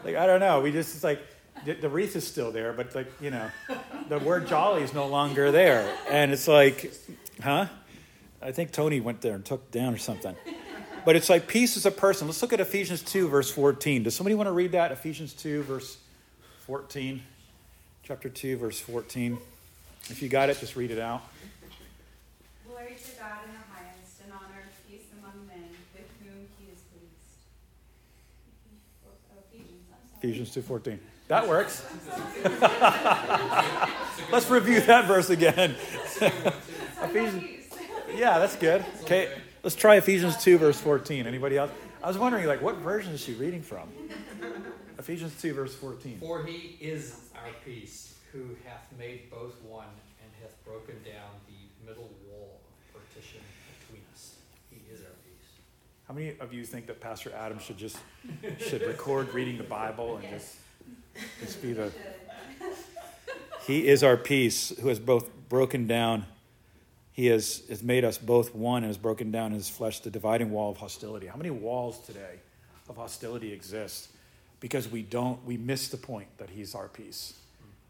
Like, 0.03 0.17
I 0.17 0.25
don't 0.25 0.41
know. 0.41 0.59
We 0.59 0.73
just, 0.73 0.95
it's 0.95 1.03
like, 1.05 1.21
the, 1.63 1.75
the 1.75 1.87
wreath 1.87 2.17
is 2.17 2.27
still 2.27 2.51
there, 2.51 2.73
but 2.73 2.93
like 2.93 3.07
you 3.21 3.31
know, 3.31 3.49
the 4.09 4.19
word 4.19 4.47
jolly 4.47 4.83
is 4.83 4.93
no 4.93 5.07
longer 5.07 5.49
there, 5.49 5.89
and 6.09 6.33
it's 6.33 6.45
like, 6.45 6.93
huh? 7.41 7.67
I 8.43 8.51
think 8.51 8.71
Tony 8.71 8.99
went 8.99 9.21
there 9.21 9.35
and 9.35 9.45
took 9.45 9.71
down 9.71 9.93
or 9.93 9.97
something. 9.97 10.35
But 11.05 11.15
it's 11.15 11.29
like 11.29 11.47
peace 11.47 11.75
is 11.75 11.85
a 11.85 11.91
person. 11.91 12.27
Let's 12.27 12.41
look 12.41 12.53
at 12.53 12.59
Ephesians 12.59 13.01
2, 13.03 13.27
verse 13.27 13.51
14. 13.51 14.03
Does 14.03 14.15
somebody 14.15 14.35
want 14.35 14.47
to 14.47 14.53
read 14.53 14.71
that? 14.71 14.91
Ephesians 14.91 15.33
2, 15.33 15.63
verse 15.63 15.97
14. 16.65 17.21
Chapter 18.03 18.29
2, 18.29 18.57
verse 18.57 18.79
14. 18.79 19.37
If 20.09 20.21
you 20.21 20.29
got 20.29 20.49
it, 20.49 20.59
just 20.59 20.75
read 20.75 20.91
it 20.91 20.99
out. 20.99 21.21
Glory 22.67 22.95
to 22.95 23.19
God 23.19 23.39
in 23.45 23.53
the 23.53 23.59
highest, 23.73 24.21
and 24.23 24.33
honor 24.33 24.63
peace 24.89 25.03
among 25.19 25.47
men 25.47 25.69
with 25.93 26.05
whom 26.21 26.47
he 26.59 26.71
is 26.71 26.79
pleased. 26.91 27.13
Ephesians 30.17 30.55
2.14. 30.55 30.99
That 31.29 31.47
works. 31.47 31.85
Let's 34.31 34.49
review 34.49 34.81
that 34.81 35.05
verse 35.05 35.29
again. 35.29 35.75
Ephesians, 37.01 37.43
yeah, 38.15 38.39
that's 38.39 38.55
good. 38.57 38.83
Okay, 39.03 39.29
let's 39.63 39.75
try 39.75 39.95
Ephesians 39.95 40.41
2, 40.43 40.57
verse 40.57 40.79
14. 40.79 41.25
Anybody 41.25 41.57
else? 41.57 41.71
I 42.03 42.07
was 42.07 42.17
wondering, 42.17 42.45
like, 42.45 42.61
what 42.61 42.75
version 42.77 43.13
is 43.13 43.21
she 43.21 43.33
reading 43.33 43.61
from? 43.61 43.87
Ephesians 44.99 45.39
2, 45.41 45.53
verse 45.53 45.73
14. 45.75 46.19
For 46.19 46.45
he 46.45 46.77
is 46.79 47.15
our 47.35 47.49
peace, 47.65 48.15
who 48.31 48.55
hath 48.65 48.85
made 48.99 49.29
both 49.31 49.61
one, 49.63 49.87
and 50.21 50.31
hath 50.41 50.53
broken 50.65 50.95
down 51.03 51.31
the 51.47 51.87
middle 51.87 52.09
wall 52.29 52.59
of 52.93 53.01
partition 53.01 53.39
between 53.79 54.03
us. 54.13 54.35
He 54.69 54.77
is 54.93 54.99
our 55.01 55.07
peace. 55.25 55.49
How 56.07 56.13
many 56.13 56.35
of 56.39 56.53
you 56.53 56.65
think 56.65 56.87
that 56.87 56.99
Pastor 56.99 57.31
Adam 57.35 57.59
should 57.59 57.77
just 57.77 57.97
should 58.59 58.81
record 58.85 59.33
reading 59.33 59.57
the 59.57 59.63
Bible 59.63 60.17
and 60.17 60.29
just 60.29 60.57
just 61.39 61.61
be 61.61 61.73
the. 61.73 61.91
He 63.65 63.87
is 63.87 64.03
our 64.03 64.17
peace, 64.17 64.73
who 64.81 64.89
has 64.89 64.99
both 64.99 65.29
broken 65.47 65.87
down. 65.87 66.25
He 67.13 67.27
has, 67.27 67.63
has 67.69 67.83
made 67.83 68.03
us 68.03 68.17
both 68.17 68.53
one 68.53 68.83
and 68.83 68.89
has 68.89 68.97
broken 68.97 69.31
down 69.31 69.47
in 69.47 69.53
his 69.53 69.69
flesh 69.69 69.99
the 69.99 70.09
dividing 70.09 70.51
wall 70.51 70.71
of 70.71 70.77
hostility. 70.77 71.27
How 71.27 71.37
many 71.37 71.51
walls 71.51 71.99
today 71.99 72.39
of 72.89 72.97
hostility 72.97 73.53
exist 73.53 74.09
because 74.59 74.89
we 74.89 75.03
don't 75.03 75.43
we 75.45 75.57
miss 75.57 75.89
the 75.89 75.97
point 75.97 76.27
that 76.39 76.49
he's 76.49 76.73
our 76.73 76.87
peace? 76.87 77.33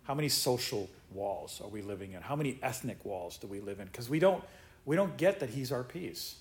How 0.03 0.13
many 0.13 0.27
social 0.27 0.89
walls 1.13 1.61
are 1.63 1.69
we 1.69 1.81
living 1.81 2.11
in? 2.11 2.21
How 2.21 2.35
many 2.35 2.59
ethnic 2.61 3.03
walls 3.05 3.37
do 3.37 3.47
we 3.47 3.61
live 3.61 3.79
in? 3.79 3.85
Because 3.85 4.09
we 4.09 4.19
don't 4.19 4.43
we 4.85 4.97
don't 4.97 5.15
get 5.15 5.39
that 5.39 5.49
he's 5.49 5.71
our 5.71 5.83
peace. 5.83 6.35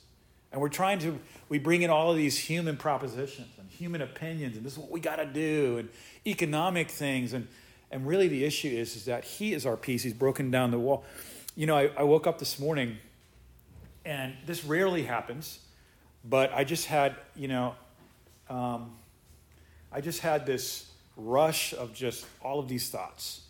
And 0.50 0.60
we're 0.60 0.68
trying 0.68 0.98
to, 0.98 1.18
we 1.48 1.58
bring 1.58 1.80
in 1.80 1.88
all 1.88 2.10
of 2.10 2.16
these 2.16 2.38
human 2.38 2.76
propositions 2.76 3.48
and 3.58 3.70
human 3.70 4.02
opinions, 4.02 4.56
and 4.56 4.66
this 4.66 4.74
is 4.74 4.78
what 4.78 4.90
we 4.90 5.00
got 5.00 5.16
to 5.16 5.24
do, 5.24 5.78
and 5.78 5.88
economic 6.26 6.90
things. 6.90 7.32
And, 7.32 7.48
and 7.90 8.06
really, 8.06 8.28
the 8.28 8.44
issue 8.44 8.68
is, 8.68 8.94
is 8.94 9.06
that 9.06 9.24
He 9.24 9.54
is 9.54 9.64
our 9.64 9.78
peace. 9.78 10.02
He's 10.02 10.12
broken 10.12 10.50
down 10.50 10.70
the 10.70 10.78
wall. 10.78 11.04
You 11.54 11.66
know, 11.66 11.76
I, 11.76 11.90
I 11.98 12.02
woke 12.04 12.26
up 12.26 12.38
this 12.38 12.58
morning, 12.58 12.96
and 14.06 14.34
this 14.46 14.64
rarely 14.64 15.02
happens, 15.02 15.58
but 16.24 16.50
I 16.54 16.64
just 16.64 16.86
had, 16.86 17.14
you 17.36 17.46
know, 17.46 17.74
um, 18.48 18.92
I 19.92 20.00
just 20.00 20.20
had 20.20 20.46
this 20.46 20.90
rush 21.14 21.74
of 21.74 21.92
just 21.92 22.24
all 22.40 22.58
of 22.58 22.68
these 22.68 22.88
thoughts. 22.88 23.42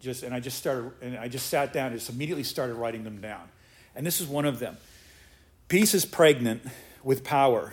Just, 0.00 0.24
and 0.24 0.34
I 0.34 0.40
just 0.40 0.58
started, 0.58 0.90
and 1.00 1.16
I 1.16 1.28
just 1.28 1.46
sat 1.46 1.72
down 1.72 1.92
and 1.92 2.00
just 2.00 2.10
immediately 2.10 2.42
started 2.42 2.74
writing 2.74 3.04
them 3.04 3.20
down. 3.20 3.48
And 3.94 4.04
this 4.04 4.20
is 4.20 4.26
one 4.26 4.44
of 4.44 4.58
them. 4.58 4.76
Peace 5.68 5.94
is 5.94 6.04
pregnant 6.04 6.62
with 7.04 7.22
power 7.22 7.72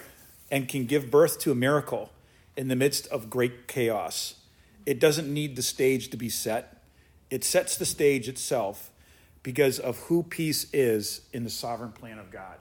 and 0.51 0.67
can 0.69 0.85
give 0.85 1.09
birth 1.09 1.39
to 1.39 1.51
a 1.51 1.55
miracle 1.55 2.11
in 2.55 2.67
the 2.67 2.75
midst 2.75 3.07
of 3.07 3.31
great 3.31 3.67
chaos. 3.67 4.35
It 4.85 4.99
doesn't 4.99 5.33
need 5.33 5.55
the 5.55 5.63
stage 5.63 6.11
to 6.11 6.17
be 6.17 6.29
set, 6.29 6.83
it 7.31 7.43
sets 7.43 7.77
the 7.77 7.85
stage 7.85 8.29
itself 8.29 8.88
because 9.43 9.79
of 9.79 9.97
who 9.99 10.23
peace 10.23 10.67
is 10.73 11.21
in 11.33 11.43
the 11.43 11.49
sovereign 11.49 11.91
plan 11.91 12.19
of 12.19 12.31
God. 12.31 12.57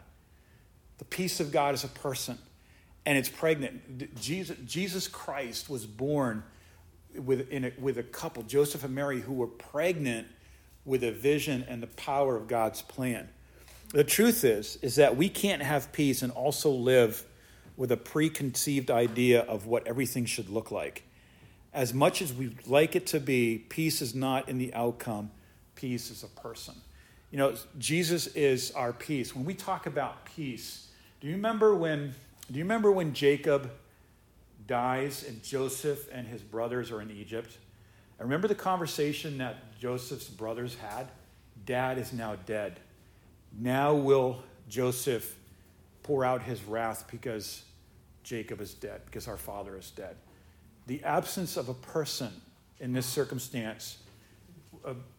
The 0.98 1.04
peace 1.04 1.40
of 1.40 1.52
God 1.52 1.74
is 1.74 1.84
a 1.84 1.88
person, 1.88 2.38
and 3.06 3.16
it's 3.16 3.28
pregnant. 3.28 4.20
Jesus, 4.20 5.08
Christ 5.08 5.70
was 5.70 5.86
born 5.86 6.42
with, 7.14 7.48
a, 7.52 7.72
with 7.78 7.98
a 7.98 8.02
couple, 8.02 8.42
Joseph 8.42 8.84
and 8.84 8.94
Mary, 8.94 9.20
who 9.20 9.32
were 9.32 9.46
pregnant 9.46 10.26
with 10.84 11.04
a 11.04 11.12
vision 11.12 11.64
and 11.68 11.82
the 11.82 11.88
power 11.88 12.36
of 12.36 12.48
God's 12.48 12.82
plan. 12.82 13.28
The 13.92 14.04
truth 14.04 14.44
is, 14.44 14.76
is 14.82 14.96
that 14.96 15.16
we 15.16 15.28
can't 15.28 15.62
have 15.62 15.92
peace 15.92 16.22
and 16.22 16.32
also 16.32 16.70
live 16.70 17.24
with 17.76 17.92
a 17.92 17.96
preconceived 17.96 18.90
idea 18.90 19.42
of 19.42 19.66
what 19.66 19.86
everything 19.86 20.26
should 20.26 20.50
look 20.50 20.70
like. 20.70 21.04
As 21.72 21.94
much 21.94 22.20
as 22.20 22.32
we'd 22.32 22.66
like 22.66 22.96
it 22.96 23.06
to 23.08 23.20
be, 23.20 23.64
peace 23.68 24.02
is 24.02 24.14
not 24.14 24.48
in 24.48 24.58
the 24.58 24.74
outcome, 24.74 25.30
peace 25.78 26.10
is 26.10 26.24
a 26.24 26.40
person. 26.40 26.74
You 27.30 27.38
know, 27.38 27.54
Jesus 27.78 28.26
is 28.28 28.72
our 28.72 28.92
peace. 28.92 29.34
When 29.34 29.44
we 29.44 29.54
talk 29.54 29.86
about 29.86 30.24
peace, 30.24 30.88
do 31.20 31.28
you 31.28 31.34
remember 31.34 31.74
when 31.74 32.14
do 32.50 32.58
you 32.58 32.64
remember 32.64 32.90
when 32.90 33.14
Jacob 33.14 33.70
dies 34.66 35.24
and 35.28 35.42
Joseph 35.42 36.08
and 36.12 36.26
his 36.26 36.42
brothers 36.42 36.90
are 36.90 37.00
in 37.00 37.10
Egypt? 37.10 37.58
I 38.18 38.24
remember 38.24 38.48
the 38.48 38.54
conversation 38.54 39.38
that 39.38 39.78
Joseph's 39.78 40.28
brothers 40.28 40.74
had. 40.76 41.06
Dad 41.64 41.98
is 41.98 42.12
now 42.12 42.36
dead. 42.46 42.80
Now 43.56 43.94
will 43.94 44.42
Joseph 44.68 45.36
pour 46.02 46.24
out 46.24 46.42
his 46.42 46.64
wrath 46.64 47.04
because 47.10 47.62
Jacob 48.24 48.60
is 48.60 48.74
dead, 48.74 49.02
because 49.04 49.28
our 49.28 49.36
father 49.36 49.76
is 49.76 49.90
dead. 49.90 50.16
The 50.86 51.04
absence 51.04 51.56
of 51.56 51.68
a 51.68 51.74
person 51.74 52.32
in 52.80 52.92
this 52.92 53.06
circumstance 53.06 53.98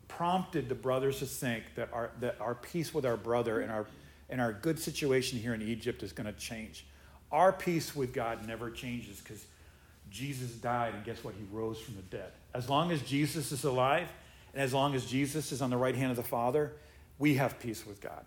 prompted 0.09 0.67
the 0.67 0.75
brothers 0.75 1.19
to 1.19 1.25
think 1.25 1.63
that 1.75 1.87
our, 1.93 2.11
that 2.19 2.35
our 2.41 2.55
peace 2.55 2.93
with 2.93 3.05
our 3.05 3.15
brother 3.15 3.61
and 3.61 3.71
our, 3.71 3.85
and 4.29 4.41
our 4.41 4.51
good 4.51 4.77
situation 4.77 5.39
here 5.39 5.53
in 5.53 5.61
Egypt 5.61 6.03
is 6.03 6.11
going 6.11 6.27
to 6.27 6.37
change. 6.37 6.85
Our 7.31 7.53
peace 7.53 7.95
with 7.95 8.13
God 8.13 8.45
never 8.45 8.69
changes 8.69 9.21
because 9.21 9.45
Jesus 10.11 10.51
died, 10.51 10.93
and 10.93 11.05
guess 11.05 11.23
what? 11.23 11.35
He 11.35 11.45
rose 11.55 11.79
from 11.79 11.95
the 11.95 12.01
dead. 12.01 12.31
As 12.53 12.67
long 12.67 12.91
as 12.91 13.01
Jesus 13.03 13.51
is 13.51 13.63
alive, 13.63 14.09
and 14.53 14.61
as 14.61 14.73
long 14.73 14.95
as 14.95 15.05
Jesus 15.05 15.51
is 15.51 15.61
on 15.61 15.69
the 15.69 15.77
right 15.77 15.95
hand 15.95 16.11
of 16.11 16.17
the 16.17 16.23
Father, 16.23 16.73
we 17.19 17.35
have 17.35 17.59
peace 17.59 17.85
with 17.85 18.01
God. 18.01 18.25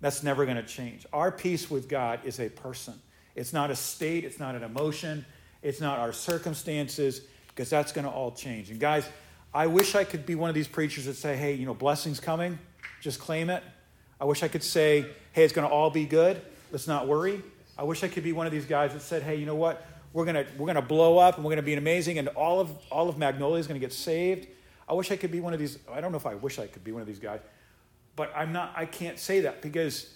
That's 0.00 0.22
never 0.22 0.44
going 0.44 0.56
to 0.56 0.62
change. 0.62 1.04
Our 1.12 1.32
peace 1.32 1.68
with 1.68 1.88
God 1.88 2.20
is 2.24 2.38
a 2.38 2.48
person. 2.48 2.94
It's 3.34 3.52
not 3.52 3.70
a 3.70 3.76
state, 3.76 4.24
it's 4.24 4.38
not 4.38 4.54
an 4.54 4.62
emotion, 4.62 5.24
it's 5.62 5.80
not 5.80 5.98
our 5.98 6.12
circumstances, 6.12 7.22
because 7.48 7.68
that's 7.68 7.90
going 7.90 8.04
to 8.04 8.10
all 8.10 8.30
change. 8.30 8.70
And 8.70 8.78
guys, 8.78 9.08
I 9.52 9.66
wish 9.66 9.94
I 9.94 10.04
could 10.04 10.26
be 10.26 10.34
one 10.34 10.48
of 10.48 10.54
these 10.54 10.68
preachers 10.68 11.06
that 11.06 11.14
say, 11.14 11.36
hey, 11.36 11.54
you 11.54 11.66
know, 11.66 11.74
blessing's 11.74 12.20
coming, 12.20 12.58
just 13.00 13.18
claim 13.18 13.50
it. 13.50 13.62
I 14.20 14.24
wish 14.24 14.42
I 14.42 14.48
could 14.48 14.62
say, 14.62 15.06
hey, 15.32 15.44
it's 15.44 15.52
going 15.52 15.66
to 15.66 15.72
all 15.72 15.90
be 15.90 16.04
good, 16.04 16.40
let's 16.70 16.86
not 16.86 17.06
worry. 17.06 17.42
I 17.76 17.84
wish 17.84 18.02
I 18.02 18.08
could 18.08 18.24
be 18.24 18.32
one 18.32 18.46
of 18.46 18.52
these 18.52 18.66
guys 18.66 18.92
that 18.92 19.02
said, 19.02 19.22
hey, 19.22 19.36
you 19.36 19.46
know 19.46 19.54
what? 19.54 19.86
We're 20.12 20.24
going 20.24 20.36
to 20.36 20.46
we're 20.56 20.66
going 20.66 20.76
to 20.76 20.82
blow 20.82 21.18
up 21.18 21.36
and 21.36 21.44
we're 21.44 21.50
going 21.50 21.56
to 21.56 21.62
be 21.62 21.74
amazing 21.74 22.18
and 22.18 22.28
all 22.28 22.60
of 22.60 22.70
all 22.90 23.08
of 23.08 23.18
Magnolia 23.18 23.60
is 23.60 23.66
going 23.66 23.78
to 23.78 23.86
get 23.86 23.92
saved. 23.92 24.48
I 24.88 24.94
wish 24.94 25.10
I 25.10 25.16
could 25.16 25.30
be 25.30 25.40
one 25.40 25.52
of 25.52 25.60
these 25.60 25.78
I 25.92 26.00
don't 26.00 26.12
know 26.12 26.16
if 26.18 26.26
I 26.26 26.34
wish 26.34 26.58
I 26.58 26.66
could 26.66 26.82
be 26.82 26.92
one 26.92 27.02
of 27.02 27.06
these 27.06 27.18
guys 27.18 27.40
but 28.18 28.32
I'm 28.34 28.52
not, 28.52 28.72
I 28.74 28.84
can't 28.84 29.16
say 29.16 29.42
that 29.42 29.62
because, 29.62 30.12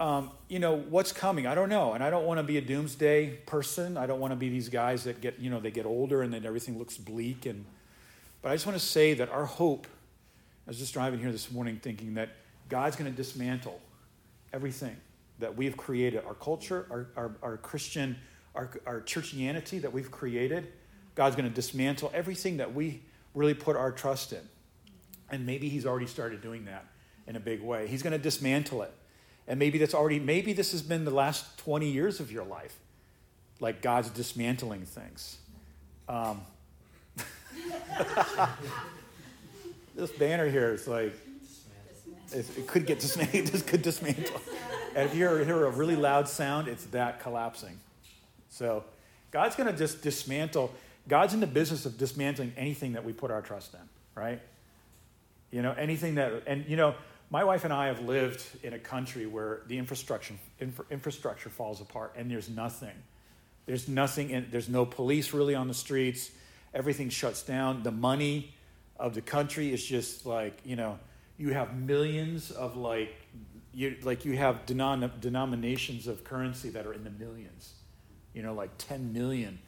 um, 0.00 0.30
you 0.48 0.58
know, 0.58 0.76
what's 0.76 1.12
coming? 1.12 1.46
I 1.46 1.54
don't 1.54 1.68
know. 1.68 1.92
And 1.92 2.02
I 2.02 2.08
don't 2.08 2.24
want 2.24 2.38
to 2.38 2.42
be 2.42 2.56
a 2.56 2.62
doomsday 2.62 3.40
person. 3.44 3.98
I 3.98 4.06
don't 4.06 4.20
want 4.20 4.32
to 4.32 4.36
be 4.36 4.48
these 4.48 4.70
guys 4.70 5.04
that 5.04 5.20
get, 5.20 5.38
you 5.38 5.50
know, 5.50 5.60
they 5.60 5.70
get 5.70 5.84
older 5.84 6.22
and 6.22 6.32
then 6.32 6.46
everything 6.46 6.78
looks 6.78 6.96
bleak. 6.96 7.44
And, 7.44 7.66
but 8.42 8.50
I 8.50 8.54
just 8.54 8.66
want 8.66 8.78
to 8.78 8.84
say 8.84 9.14
that 9.14 9.28
our 9.30 9.44
hope, 9.44 9.86
I 10.66 10.70
was 10.70 10.78
just 10.78 10.92
driving 10.92 11.20
here 11.20 11.32
this 11.32 11.50
morning 11.50 11.78
thinking 11.82 12.14
that 12.14 12.30
God's 12.68 12.96
going 12.96 13.10
to 13.10 13.16
dismantle 13.16 13.80
everything 14.52 14.96
that 15.40 15.56
we've 15.56 15.76
created, 15.76 16.24
our 16.24 16.34
culture, 16.34 16.86
our, 16.90 17.08
our, 17.16 17.36
our 17.42 17.56
Christian, 17.56 18.16
our, 18.54 18.70
our 18.86 19.00
churchianity 19.00 19.80
that 19.82 19.92
we've 19.92 20.10
created. 20.10 20.72
God's 21.14 21.36
going 21.36 21.48
to 21.48 21.54
dismantle 21.54 22.10
everything 22.14 22.58
that 22.58 22.74
we 22.74 23.02
really 23.34 23.54
put 23.54 23.76
our 23.76 23.92
trust 23.92 24.32
in. 24.32 24.40
And 25.30 25.46
maybe 25.46 25.68
He's 25.68 25.86
already 25.86 26.06
started 26.06 26.40
doing 26.40 26.66
that 26.66 26.86
in 27.26 27.36
a 27.36 27.40
big 27.40 27.62
way. 27.62 27.86
He's 27.86 28.02
going 28.02 28.12
to 28.12 28.18
dismantle 28.18 28.82
it. 28.82 28.92
And 29.46 29.58
maybe 29.58 29.78
that's 29.78 29.94
already, 29.94 30.18
maybe 30.18 30.52
this 30.52 30.72
has 30.72 30.82
been 30.82 31.04
the 31.04 31.10
last 31.10 31.58
20 31.58 31.88
years 31.88 32.20
of 32.20 32.30
your 32.30 32.44
life, 32.44 32.78
like 33.58 33.82
God's 33.82 34.10
dismantling 34.10 34.84
things. 34.84 35.38
Um, 36.08 36.42
this 39.96 40.10
banner 40.12 40.48
here 40.48 40.74
is 40.74 40.86
like, 40.86 41.14
it 42.32 42.66
could 42.66 42.86
get 42.86 43.00
dismantled. 43.00 43.46
This 43.46 43.62
could 43.66 43.82
dismantle. 43.82 44.40
And 44.94 45.08
if 45.08 45.14
you 45.14 45.28
hear 45.28 45.66
a 45.66 45.70
really 45.70 45.96
loud 45.96 46.28
sound, 46.28 46.68
it's 46.68 46.84
that 46.86 47.20
collapsing. 47.20 47.78
So 48.50 48.84
God's 49.30 49.56
going 49.56 49.70
to 49.70 49.76
just 49.76 50.02
dismantle. 50.02 50.72
God's 51.08 51.34
in 51.34 51.40
the 51.40 51.46
business 51.46 51.86
of 51.86 51.98
dismantling 51.98 52.52
anything 52.56 52.92
that 52.92 53.04
we 53.04 53.12
put 53.12 53.30
our 53.30 53.42
trust 53.42 53.74
in, 53.74 53.80
right? 54.14 54.40
You 55.50 55.62
know, 55.62 55.72
anything 55.72 56.16
that, 56.16 56.44
and 56.46 56.64
you 56.68 56.76
know, 56.76 56.94
my 57.30 57.44
wife 57.44 57.64
and 57.64 57.72
I 57.72 57.86
have 57.86 58.00
lived 58.02 58.44
in 58.62 58.72
a 58.72 58.78
country 58.78 59.26
where 59.26 59.60
the 59.68 59.78
infrastructure 59.78 60.34
infra, 60.60 60.84
infrastructure 60.90 61.48
falls 61.48 61.80
apart 61.80 62.14
and 62.16 62.30
there's 62.30 62.48
nothing. 62.48 62.94
There's 63.66 63.88
nothing 63.88 64.30
in, 64.30 64.48
there's 64.50 64.68
no 64.68 64.84
police 64.84 65.32
really 65.32 65.54
on 65.54 65.68
the 65.68 65.74
streets. 65.74 66.30
Everything 66.74 67.08
shuts 67.08 67.42
down. 67.42 67.82
The 67.82 67.90
money 67.90 68.54
of 68.96 69.14
the 69.14 69.22
country 69.22 69.72
is 69.72 69.84
just 69.84 70.26
like, 70.26 70.60
you 70.64 70.76
know, 70.76 70.98
you 71.38 71.52
have 71.52 71.74
millions 71.74 72.50
of 72.50 72.76
like 72.76 73.14
you 73.72 73.96
like 74.02 74.24
you 74.24 74.36
have 74.36 74.66
denom- 74.66 75.20
denominations 75.20 76.06
of 76.06 76.22
currency 76.22 76.70
that 76.70 76.86
are 76.86 76.92
in 76.92 77.04
the 77.04 77.10
millions. 77.10 77.74
You 78.34 78.42
know, 78.42 78.54
like 78.54 78.70
10 78.78 79.12
million 79.12 79.58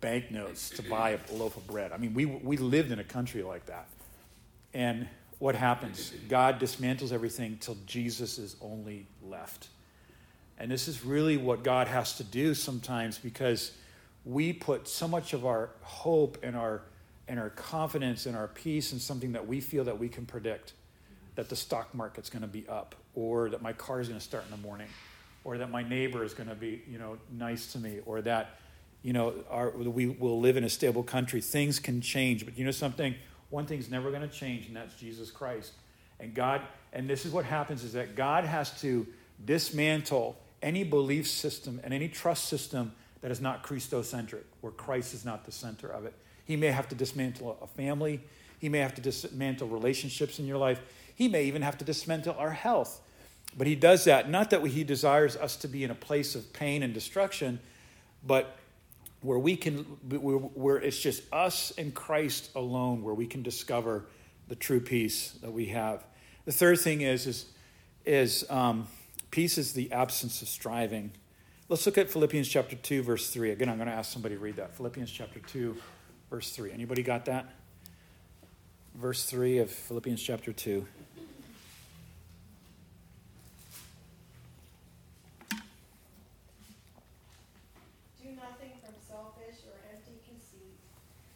banknotes 0.00 0.70
to 0.70 0.82
buy 0.82 1.10
a 1.10 1.34
loaf 1.34 1.56
of 1.56 1.66
bread. 1.66 1.92
I 1.92 1.96
mean, 1.96 2.14
we 2.14 2.26
we 2.26 2.56
lived 2.56 2.92
in 2.92 2.98
a 2.98 3.04
country 3.04 3.42
like 3.42 3.66
that. 3.66 3.88
And 4.74 5.08
what 5.38 5.54
happens? 5.54 6.12
God 6.28 6.60
dismantles 6.60 7.12
everything 7.12 7.56
till 7.58 7.76
Jesus 7.86 8.38
is 8.38 8.56
only 8.60 9.06
left. 9.22 9.68
And 10.58 10.70
this 10.70 10.86
is 10.86 11.02
really 11.02 11.38
what 11.38 11.64
God 11.64 11.88
has 11.88 12.18
to 12.18 12.24
do 12.24 12.52
sometimes 12.54 13.16
because 13.16 13.72
we 14.24 14.52
put 14.52 14.88
so 14.88 15.08
much 15.08 15.32
of 15.32 15.46
our 15.46 15.70
hope 15.82 16.38
and 16.42 16.56
our 16.56 16.82
and 17.28 17.38
our 17.38 17.50
confidence 17.50 18.26
and 18.26 18.36
our 18.36 18.48
peace 18.48 18.92
in 18.92 18.98
something 18.98 19.32
that 19.32 19.46
we 19.46 19.60
feel 19.60 19.84
that 19.84 19.98
we 19.98 20.08
can 20.08 20.26
predict 20.26 20.72
that 21.36 21.48
the 21.48 21.54
stock 21.54 21.94
market's 21.94 22.28
going 22.28 22.42
to 22.42 22.48
be 22.48 22.66
up 22.68 22.96
or 23.14 23.50
that 23.50 23.62
my 23.62 23.72
car 23.72 24.00
is 24.00 24.08
going 24.08 24.18
to 24.18 24.24
start 24.24 24.44
in 24.44 24.50
the 24.50 24.66
morning 24.66 24.88
or 25.44 25.58
that 25.58 25.70
my 25.70 25.82
neighbor 25.82 26.24
is 26.24 26.34
going 26.34 26.48
to 26.48 26.54
be 26.54 26.82
you 26.88 26.98
know 26.98 27.16
nice 27.32 27.72
to 27.72 27.78
me 27.78 28.00
or 28.04 28.20
that 28.20 28.58
you 29.02 29.12
know 29.12 29.34
our, 29.48 29.70
we 29.70 30.06
will 30.06 30.40
live 30.40 30.56
in 30.56 30.64
a 30.64 30.68
stable 30.68 31.02
country 31.02 31.40
things 31.40 31.78
can 31.78 32.00
change 32.00 32.44
but 32.44 32.58
you 32.58 32.64
know 32.64 32.70
something 32.70 33.14
one 33.50 33.66
thing's 33.66 33.90
never 33.90 34.10
going 34.10 34.22
to 34.22 34.28
change, 34.28 34.66
and 34.66 34.76
that's 34.76 34.94
Jesus 34.94 35.30
Christ. 35.30 35.72
And 36.20 36.34
God, 36.34 36.62
and 36.92 37.10
this 37.10 37.26
is 37.26 37.32
what 37.32 37.44
happens 37.44 37.84
is 37.84 37.92
that 37.92 38.14
God 38.14 38.44
has 38.44 38.80
to 38.80 39.06
dismantle 39.44 40.36
any 40.62 40.84
belief 40.84 41.26
system 41.28 41.80
and 41.82 41.92
any 41.92 42.08
trust 42.08 42.44
system 42.44 42.92
that 43.22 43.30
is 43.30 43.40
not 43.40 43.62
Christocentric, 43.62 44.44
where 44.60 44.72
Christ 44.72 45.14
is 45.14 45.24
not 45.24 45.44
the 45.44 45.52
center 45.52 45.88
of 45.88 46.04
it. 46.04 46.14
He 46.44 46.56
may 46.56 46.68
have 46.68 46.88
to 46.88 46.94
dismantle 46.94 47.58
a 47.62 47.66
family. 47.66 48.20
He 48.58 48.68
may 48.68 48.78
have 48.78 48.94
to 48.94 49.00
dismantle 49.00 49.68
relationships 49.68 50.38
in 50.38 50.46
your 50.46 50.58
life. 50.58 50.80
He 51.14 51.28
may 51.28 51.44
even 51.44 51.62
have 51.62 51.78
to 51.78 51.84
dismantle 51.84 52.34
our 52.38 52.50
health. 52.50 53.00
But 53.56 53.66
he 53.66 53.74
does 53.74 54.04
that, 54.04 54.30
not 54.30 54.50
that 54.50 54.64
he 54.66 54.84
desires 54.84 55.36
us 55.36 55.56
to 55.56 55.68
be 55.68 55.84
in 55.84 55.90
a 55.90 55.94
place 55.94 56.34
of 56.34 56.52
pain 56.52 56.82
and 56.82 56.94
destruction, 56.94 57.60
but 58.24 58.56
where 59.22 59.38
we 59.38 59.56
can 59.56 59.78
where 60.08 60.76
it's 60.76 60.98
just 60.98 61.22
us 61.32 61.72
and 61.76 61.94
Christ 61.94 62.50
alone 62.54 63.02
where 63.02 63.12
we 63.14 63.26
can 63.26 63.42
discover 63.42 64.06
the 64.48 64.54
true 64.54 64.80
peace 64.80 65.32
that 65.42 65.52
we 65.52 65.66
have. 65.66 66.04
The 66.46 66.52
third 66.52 66.78
thing 66.78 67.02
is 67.02 67.26
is 67.26 67.46
is 68.04 68.46
um, 68.48 68.86
Peace 69.30 69.58
is 69.58 69.72
the 69.74 69.92
absence 69.92 70.42
of 70.42 70.48
striving. 70.48 71.12
Let's 71.70 71.86
look 71.86 71.96
at 71.98 72.10
Philippians 72.10 72.48
chapter 72.48 72.74
2, 72.74 73.04
verse 73.04 73.30
3. 73.30 73.52
Again, 73.52 73.68
I'm 73.68 73.76
going 73.76 73.86
to 73.86 73.94
ask 73.94 74.12
somebody 74.12 74.34
to 74.34 74.40
read 74.40 74.56
that. 74.56 74.74
Philippians 74.74 75.08
chapter 75.08 75.38
2, 75.38 75.76
verse 76.28 76.50
3. 76.50 76.72
Anybody 76.72 77.04
got 77.04 77.26
that? 77.26 77.46
Verse 78.96 79.24
3 79.26 79.58
of 79.58 79.70
Philippians 79.70 80.20
chapter 80.20 80.52
2. 80.52 80.68
Do 80.80 80.84
nothing 88.34 88.72
from 88.82 88.94
selfish 89.06 89.62
or 89.62 89.78
empty 89.94 90.18
conceit, 90.26 90.74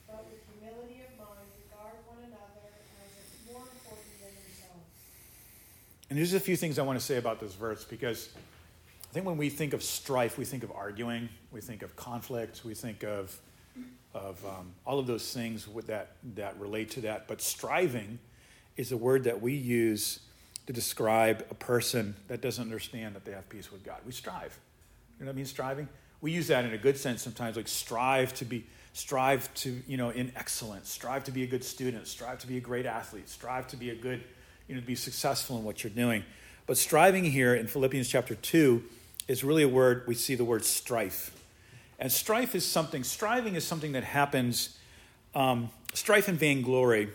but 0.08 0.26
with 0.28 0.40
humility 0.58 1.02
of 1.06 1.16
mind 1.16 1.46
regard 1.62 1.94
one 2.08 2.18
another 2.26 2.74
as 3.04 3.52
more 3.52 3.62
important 3.62 4.18
than 4.18 4.34
themselves. 4.34 4.82
And 6.10 6.18
there's 6.18 6.34
a 6.34 6.40
few 6.40 6.56
things 6.56 6.80
I 6.80 6.82
want 6.82 6.98
to 6.98 7.04
say 7.04 7.18
about 7.18 7.38
this 7.38 7.54
verse 7.54 7.84
because 7.84 8.30
think 9.14 9.26
when 9.26 9.37
we 9.37 9.49
think 9.49 9.75
of 9.75 9.83
strife, 9.85 10.37
we 10.37 10.44
think 10.44 10.64
of 10.64 10.73
arguing, 10.73 11.28
we 11.52 11.61
think 11.61 11.83
of 11.83 11.94
conflict, 11.94 12.62
we 12.64 12.75
think 12.75 13.04
of, 13.04 13.38
of 14.12 14.44
um, 14.44 14.73
all 14.85 14.99
of 14.99 15.06
those 15.06 15.33
things 15.33 15.68
that, 15.87 16.16
that 16.35 16.59
relate 16.59 16.90
to 16.90 17.00
that. 17.02 17.28
But 17.28 17.40
striving 17.40 18.18
is 18.76 18.90
a 18.90 18.97
word 18.97 19.23
that 19.23 19.40
we 19.40 19.52
use 19.54 20.18
to 20.66 20.73
describe 20.73 21.47
a 21.49 21.54
person 21.54 22.16
that 22.26 22.40
doesn't 22.40 22.64
understand 22.64 23.14
that 23.14 23.25
they 23.25 23.30
have 23.30 23.49
peace 23.49 23.71
with 23.71 23.85
God. 23.85 23.99
We 24.04 24.11
strive. 24.11 24.59
You 25.21 25.26
know 25.26 25.28
what 25.28 25.35
I 25.35 25.37
mean, 25.37 25.47
striving? 25.47 25.88
We 26.21 26.33
use 26.33 26.49
that 26.49 26.64
in 26.64 26.73
a 26.73 26.78
good 26.78 26.97
sense 26.97 27.23
sometimes, 27.23 27.56
like 27.56 27.68
strive 27.68 28.35
to 28.35 28.44
be, 28.44 28.66
strive 28.94 29.54
to, 29.54 29.80
you 29.87 29.97
know, 29.97 30.11
in 30.11 30.33
excellence, 30.35 30.90
strive 30.90 31.23
to 31.25 31.30
be 31.30 31.44
a 31.44 31.47
good 31.47 31.62
student, 31.62 32.09
strive 32.09 32.40
to 32.40 32.49
be 32.49 32.56
a 32.56 32.61
great 32.61 32.85
athlete, 32.85 33.28
strive 33.28 33.68
to 33.68 33.76
be 33.76 33.90
a 33.90 33.94
good, 33.94 34.25
you 34.66 34.75
know, 34.75 34.80
to 34.80 34.87
be 34.88 34.97
successful 34.97 35.56
in 35.56 35.62
what 35.62 35.85
you're 35.85 35.92
doing. 35.92 36.25
But 36.66 36.78
striving 36.78 37.23
here 37.23 37.54
in 37.54 37.68
Philippians 37.68 38.09
chapter 38.09 38.35
2 38.35 38.83
is 39.28 39.45
really 39.45 39.62
a 39.62 39.69
word, 39.69 40.04
we 40.07 40.14
see 40.14 40.35
the 40.35 40.45
word 40.45 40.64
strife. 40.64 41.31
And 41.99 42.11
strife 42.11 42.54
is 42.54 42.66
something, 42.66 43.04
striving 43.04 43.54
is 43.54 43.64
something 43.64 43.93
that 43.93 44.04
happens, 44.04 44.78
um, 45.35 45.71
strife 45.93 46.28
and 46.28 46.38
vainglory 46.38 47.09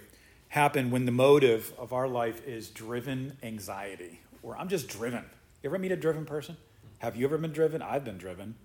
happen 0.50 0.90
when 0.90 1.06
the 1.06 1.12
motive 1.12 1.74
of 1.78 1.94
our 1.94 2.08
life 2.08 2.46
is 2.48 2.70
driven 2.70 3.38
anxiety, 3.44 4.20
or 4.42 4.58
I'm 4.58 4.70
just 4.70 4.88
driven. 4.88 5.24
You 5.62 5.70
ever 5.70 5.78
meet 5.78 5.92
a 5.92 5.96
driven 5.96 6.26
person? 6.26 6.58
Have 7.00 7.16
you 7.16 7.26
ever 7.26 7.38
been 7.38 7.52
driven? 7.52 7.82
I've 7.82 8.04
been 8.04 8.18
driven. 8.18 8.56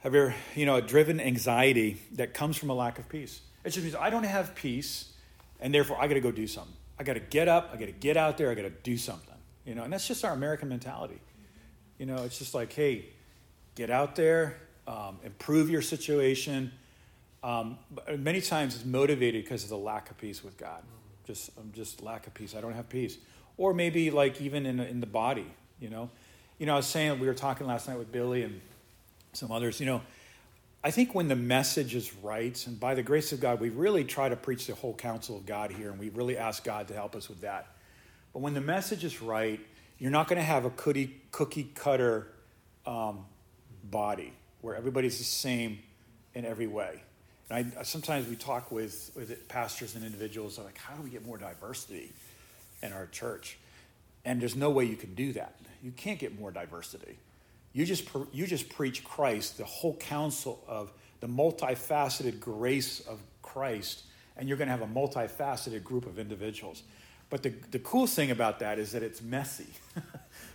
Have 0.00 0.14
you 0.14 0.20
ever, 0.22 0.34
you 0.56 0.66
know, 0.66 0.76
a 0.76 0.82
driven 0.82 1.20
anxiety 1.20 1.98
that 2.12 2.34
comes 2.34 2.56
from 2.56 2.70
a 2.70 2.74
lack 2.74 2.98
of 2.98 3.08
peace? 3.08 3.40
It 3.64 3.70
just 3.70 3.84
means 3.84 3.94
I 3.94 4.10
don't 4.10 4.24
have 4.24 4.54
peace, 4.54 5.12
and 5.60 5.72
therefore 5.72 5.98
I 6.00 6.08
got 6.08 6.14
to 6.14 6.20
go 6.20 6.32
do 6.32 6.46
something. 6.46 6.74
I 6.98 7.04
got 7.04 7.14
to 7.14 7.20
get 7.20 7.48
up, 7.48 7.70
I 7.72 7.76
got 7.76 7.86
to 7.86 7.92
get 7.92 8.16
out 8.16 8.38
there, 8.38 8.50
I 8.50 8.54
got 8.54 8.62
to 8.62 8.70
do 8.70 8.96
something. 8.96 9.34
You 9.64 9.74
know, 9.74 9.84
and 9.84 9.92
that's 9.92 10.08
just 10.08 10.24
our 10.24 10.32
American 10.32 10.68
mentality. 10.68 11.20
You 12.00 12.06
know, 12.06 12.24
it's 12.24 12.38
just 12.38 12.54
like, 12.54 12.72
hey, 12.72 13.04
get 13.74 13.90
out 13.90 14.16
there, 14.16 14.56
um, 14.88 15.18
improve 15.22 15.68
your 15.68 15.82
situation. 15.82 16.72
Um, 17.44 17.76
many 18.16 18.40
times 18.40 18.74
it's 18.74 18.86
motivated 18.86 19.44
because 19.44 19.64
of 19.64 19.68
the 19.68 19.76
lack 19.76 20.10
of 20.10 20.16
peace 20.16 20.42
with 20.42 20.56
God. 20.56 20.82
Just, 21.26 21.50
I'm 21.58 21.70
just 21.74 22.02
lack 22.02 22.26
of 22.26 22.32
peace. 22.32 22.54
I 22.56 22.62
don't 22.62 22.72
have 22.72 22.88
peace. 22.88 23.18
Or 23.58 23.74
maybe 23.74 24.10
like 24.10 24.40
even 24.40 24.64
in, 24.64 24.80
in 24.80 25.00
the 25.00 25.06
body, 25.06 25.44
you 25.78 25.90
know. 25.90 26.08
You 26.58 26.64
know, 26.64 26.72
I 26.72 26.76
was 26.76 26.86
saying, 26.86 27.20
we 27.20 27.26
were 27.26 27.34
talking 27.34 27.66
last 27.66 27.86
night 27.86 27.98
with 27.98 28.10
Billy 28.10 28.44
and 28.44 28.62
some 29.34 29.52
others, 29.52 29.78
you 29.78 29.84
know, 29.84 30.00
I 30.82 30.90
think 30.90 31.14
when 31.14 31.28
the 31.28 31.36
message 31.36 31.94
is 31.94 32.14
right, 32.22 32.66
and 32.66 32.80
by 32.80 32.94
the 32.94 33.02
grace 33.02 33.32
of 33.32 33.40
God, 33.40 33.60
we 33.60 33.68
really 33.68 34.04
try 34.04 34.30
to 34.30 34.36
preach 34.36 34.66
the 34.66 34.74
whole 34.74 34.94
counsel 34.94 35.36
of 35.36 35.44
God 35.44 35.70
here, 35.70 35.90
and 35.90 35.98
we 35.98 36.08
really 36.08 36.38
ask 36.38 36.64
God 36.64 36.88
to 36.88 36.94
help 36.94 37.14
us 37.14 37.28
with 37.28 37.42
that. 37.42 37.66
But 38.32 38.40
when 38.40 38.54
the 38.54 38.62
message 38.62 39.04
is 39.04 39.20
right, 39.20 39.60
you're 40.00 40.10
not 40.10 40.26
going 40.26 40.38
to 40.38 40.44
have 40.44 40.64
a 40.64 40.70
cookie, 40.70 41.20
cookie 41.30 41.70
cutter 41.74 42.26
um, 42.86 43.26
body 43.84 44.32
where 44.62 44.74
everybody's 44.74 45.18
the 45.18 45.24
same 45.24 45.78
in 46.34 46.44
every 46.44 46.66
way. 46.66 47.02
And 47.50 47.72
I, 47.78 47.82
sometimes 47.82 48.26
we 48.26 48.34
talk 48.34 48.72
with, 48.72 49.12
with 49.14 49.46
pastors 49.48 49.94
and 49.94 50.04
individuals 50.04 50.58
like, 50.58 50.78
how 50.78 50.94
do 50.94 51.02
we 51.02 51.10
get 51.10 51.24
more 51.24 51.36
diversity 51.36 52.12
in 52.82 52.92
our 52.92 53.06
church? 53.06 53.58
And 54.24 54.40
there's 54.40 54.56
no 54.56 54.70
way 54.70 54.84
you 54.84 54.96
can 54.96 55.14
do 55.14 55.34
that. 55.34 55.54
You 55.82 55.92
can't 55.92 56.18
get 56.18 56.38
more 56.38 56.50
diversity. 56.50 57.18
You 57.72 57.84
just, 57.84 58.08
you 58.32 58.46
just 58.46 58.68
preach 58.70 59.04
Christ, 59.04 59.58
the 59.58 59.64
whole 59.64 59.96
counsel 59.96 60.64
of 60.66 60.92
the 61.20 61.26
multifaceted 61.26 62.40
grace 62.40 63.00
of 63.00 63.20
Christ, 63.42 64.04
and 64.36 64.48
you're 64.48 64.58
going 64.58 64.68
to 64.68 64.76
have 64.76 64.82
a 64.82 64.92
multifaceted 64.92 65.84
group 65.84 66.06
of 66.06 66.18
individuals. 66.18 66.82
But 67.30 67.44
the, 67.44 67.50
the 67.70 67.78
cool 67.78 68.08
thing 68.08 68.32
about 68.32 68.58
that 68.58 68.78
is 68.78 68.92
that 68.92 69.02
it's 69.04 69.22
messy. 69.22 69.68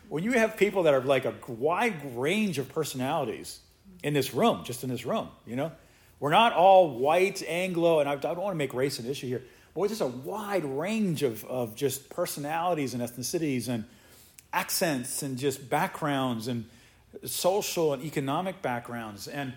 when 0.10 0.24
you 0.24 0.34
have 0.34 0.58
people 0.58 0.84
that 0.84 0.94
are 0.94 1.02
like 1.02 1.26
a 1.26 1.34
wide 1.48 2.16
range 2.16 2.60
of 2.60 2.70
personalities 2.70 3.60
in 4.04 4.14
this 4.14 4.34
room, 4.34 4.64
just 4.66 4.84
in 4.84 4.90
this 4.90 5.06
room, 5.06 5.30
you 5.48 5.56
know, 5.56 5.72
we're 6.20 6.32
not 6.32 6.54
all 6.54 6.98
white, 6.98 7.42
Anglo, 7.48 8.02
and 8.02 8.10
I, 8.10 8.16
don't 8.16 8.38
want 8.38 8.54
to 8.54 8.58
make 8.58 8.74
race 8.74 9.00
an 9.00 9.06
issue 9.06 9.28
here, 9.28 9.44
but 9.74 9.88
there's 9.88 10.02
a 10.02 10.08
wide 10.08 10.66
range 10.66 11.24
of, 11.24 11.44
of 11.46 11.76
just 11.76 12.10
personalities 12.10 12.94
and 12.94 13.02
ethnicities 13.02 13.68
and 13.68 13.86
accents 14.54 15.24
and 15.24 15.38
just 15.38 15.70
backgrounds 15.70 16.48
and 16.48 16.66
social 17.26 17.94
and 17.94 18.04
economic 18.04 18.62
backgrounds. 18.62 19.28
And, 19.28 19.54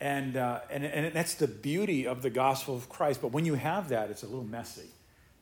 and, 0.00 0.36
uh, 0.36 0.60
and, 0.70 0.84
and 0.84 1.14
that's 1.14 1.34
the 1.34 1.46
beauty 1.46 2.06
of 2.06 2.22
the 2.22 2.30
gospel 2.30 2.74
of 2.74 2.88
Christ. 2.88 3.20
But 3.20 3.32
when 3.32 3.44
you 3.44 3.54
have 3.54 3.90
that, 3.90 4.10
it's 4.10 4.22
a 4.22 4.26
little 4.26 4.44
messy. 4.44 4.88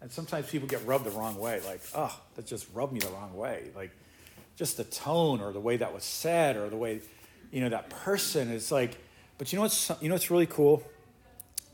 And 0.01 0.11
sometimes 0.13 0.49
people 0.49 0.69
get 0.69 0.87
rubbed 0.87 1.05
the 1.05 1.11
wrong 1.11 1.39
way, 1.39 1.61
like, 1.67 1.81
oh, 1.95 2.17
that 2.37 2.47
just 2.47 2.67
rubbed 2.73 2.93
me 2.93 3.01
the 3.01 3.09
wrong 3.09 3.35
way. 3.35 3.71
Like, 3.75 3.91
just 4.57 4.77
the 4.77 4.85
tone 4.85 5.41
or 5.41 5.53
the 5.53 5.61
way 5.61 5.77
that 5.77 5.93
was 5.93 6.05
said 6.05 6.57
or 6.57 6.69
the 6.69 6.77
way, 6.77 7.01
you 7.51 7.61
know, 7.61 7.69
that 7.69 7.91
person 7.91 8.51
is 8.51 8.71
like, 8.71 8.97
but 9.39 9.53
you 9.53 9.57
know 9.57 9.63
what's, 9.63 9.91
you 10.01 10.09
know 10.09 10.15
what's 10.15 10.31
really 10.31 10.47
cool? 10.47 10.83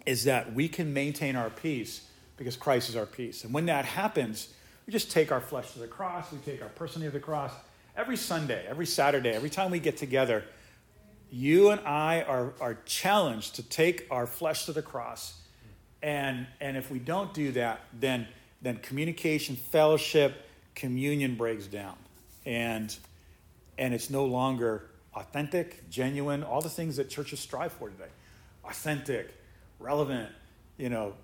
Is 0.06 0.24
that 0.24 0.54
we 0.54 0.68
can 0.68 0.92
maintain 0.92 1.36
our 1.36 1.50
peace 1.50 2.06
because 2.36 2.56
Christ 2.56 2.88
is 2.88 2.96
our 2.96 3.06
peace. 3.06 3.44
And 3.44 3.54
when 3.54 3.66
that 3.66 3.84
happens, 3.84 4.48
we 4.86 4.92
just 4.92 5.10
take 5.10 5.32
our 5.32 5.40
flesh 5.40 5.72
to 5.72 5.78
the 5.78 5.86
cross, 5.86 6.30
we 6.32 6.38
take 6.38 6.62
our 6.62 6.68
personality 6.68 7.12
to 7.12 7.18
the 7.18 7.24
cross. 7.24 7.52
Every 7.96 8.16
Sunday, 8.16 8.66
every 8.68 8.86
Saturday, 8.86 9.30
every 9.30 9.50
time 9.50 9.70
we 9.70 9.78
get 9.78 9.96
together, 9.96 10.44
you 11.30 11.70
and 11.70 11.80
I 11.86 12.22
are, 12.22 12.52
are 12.60 12.78
challenged 12.84 13.54
to 13.56 13.62
take 13.62 14.06
our 14.10 14.26
flesh 14.26 14.66
to 14.66 14.72
the 14.72 14.82
cross 14.82 15.40
and, 16.04 16.46
and 16.60 16.76
if 16.76 16.90
we 16.90 16.98
don't 16.98 17.32
do 17.32 17.52
that, 17.52 17.80
then, 17.98 18.28
then 18.60 18.76
communication, 18.76 19.56
fellowship, 19.56 20.46
communion 20.74 21.34
breaks 21.34 21.66
down. 21.66 21.96
And, 22.44 22.94
and 23.78 23.94
it's 23.94 24.10
no 24.10 24.26
longer 24.26 24.84
authentic, 25.14 25.88
genuine, 25.88 26.42
all 26.42 26.60
the 26.60 26.68
things 26.68 26.96
that 26.96 27.08
churches 27.08 27.40
strive 27.40 27.72
for 27.72 27.88
today. 27.88 28.10
Authentic, 28.66 29.34
relevant, 29.78 30.30
you 30.76 30.90
know, 30.90 31.14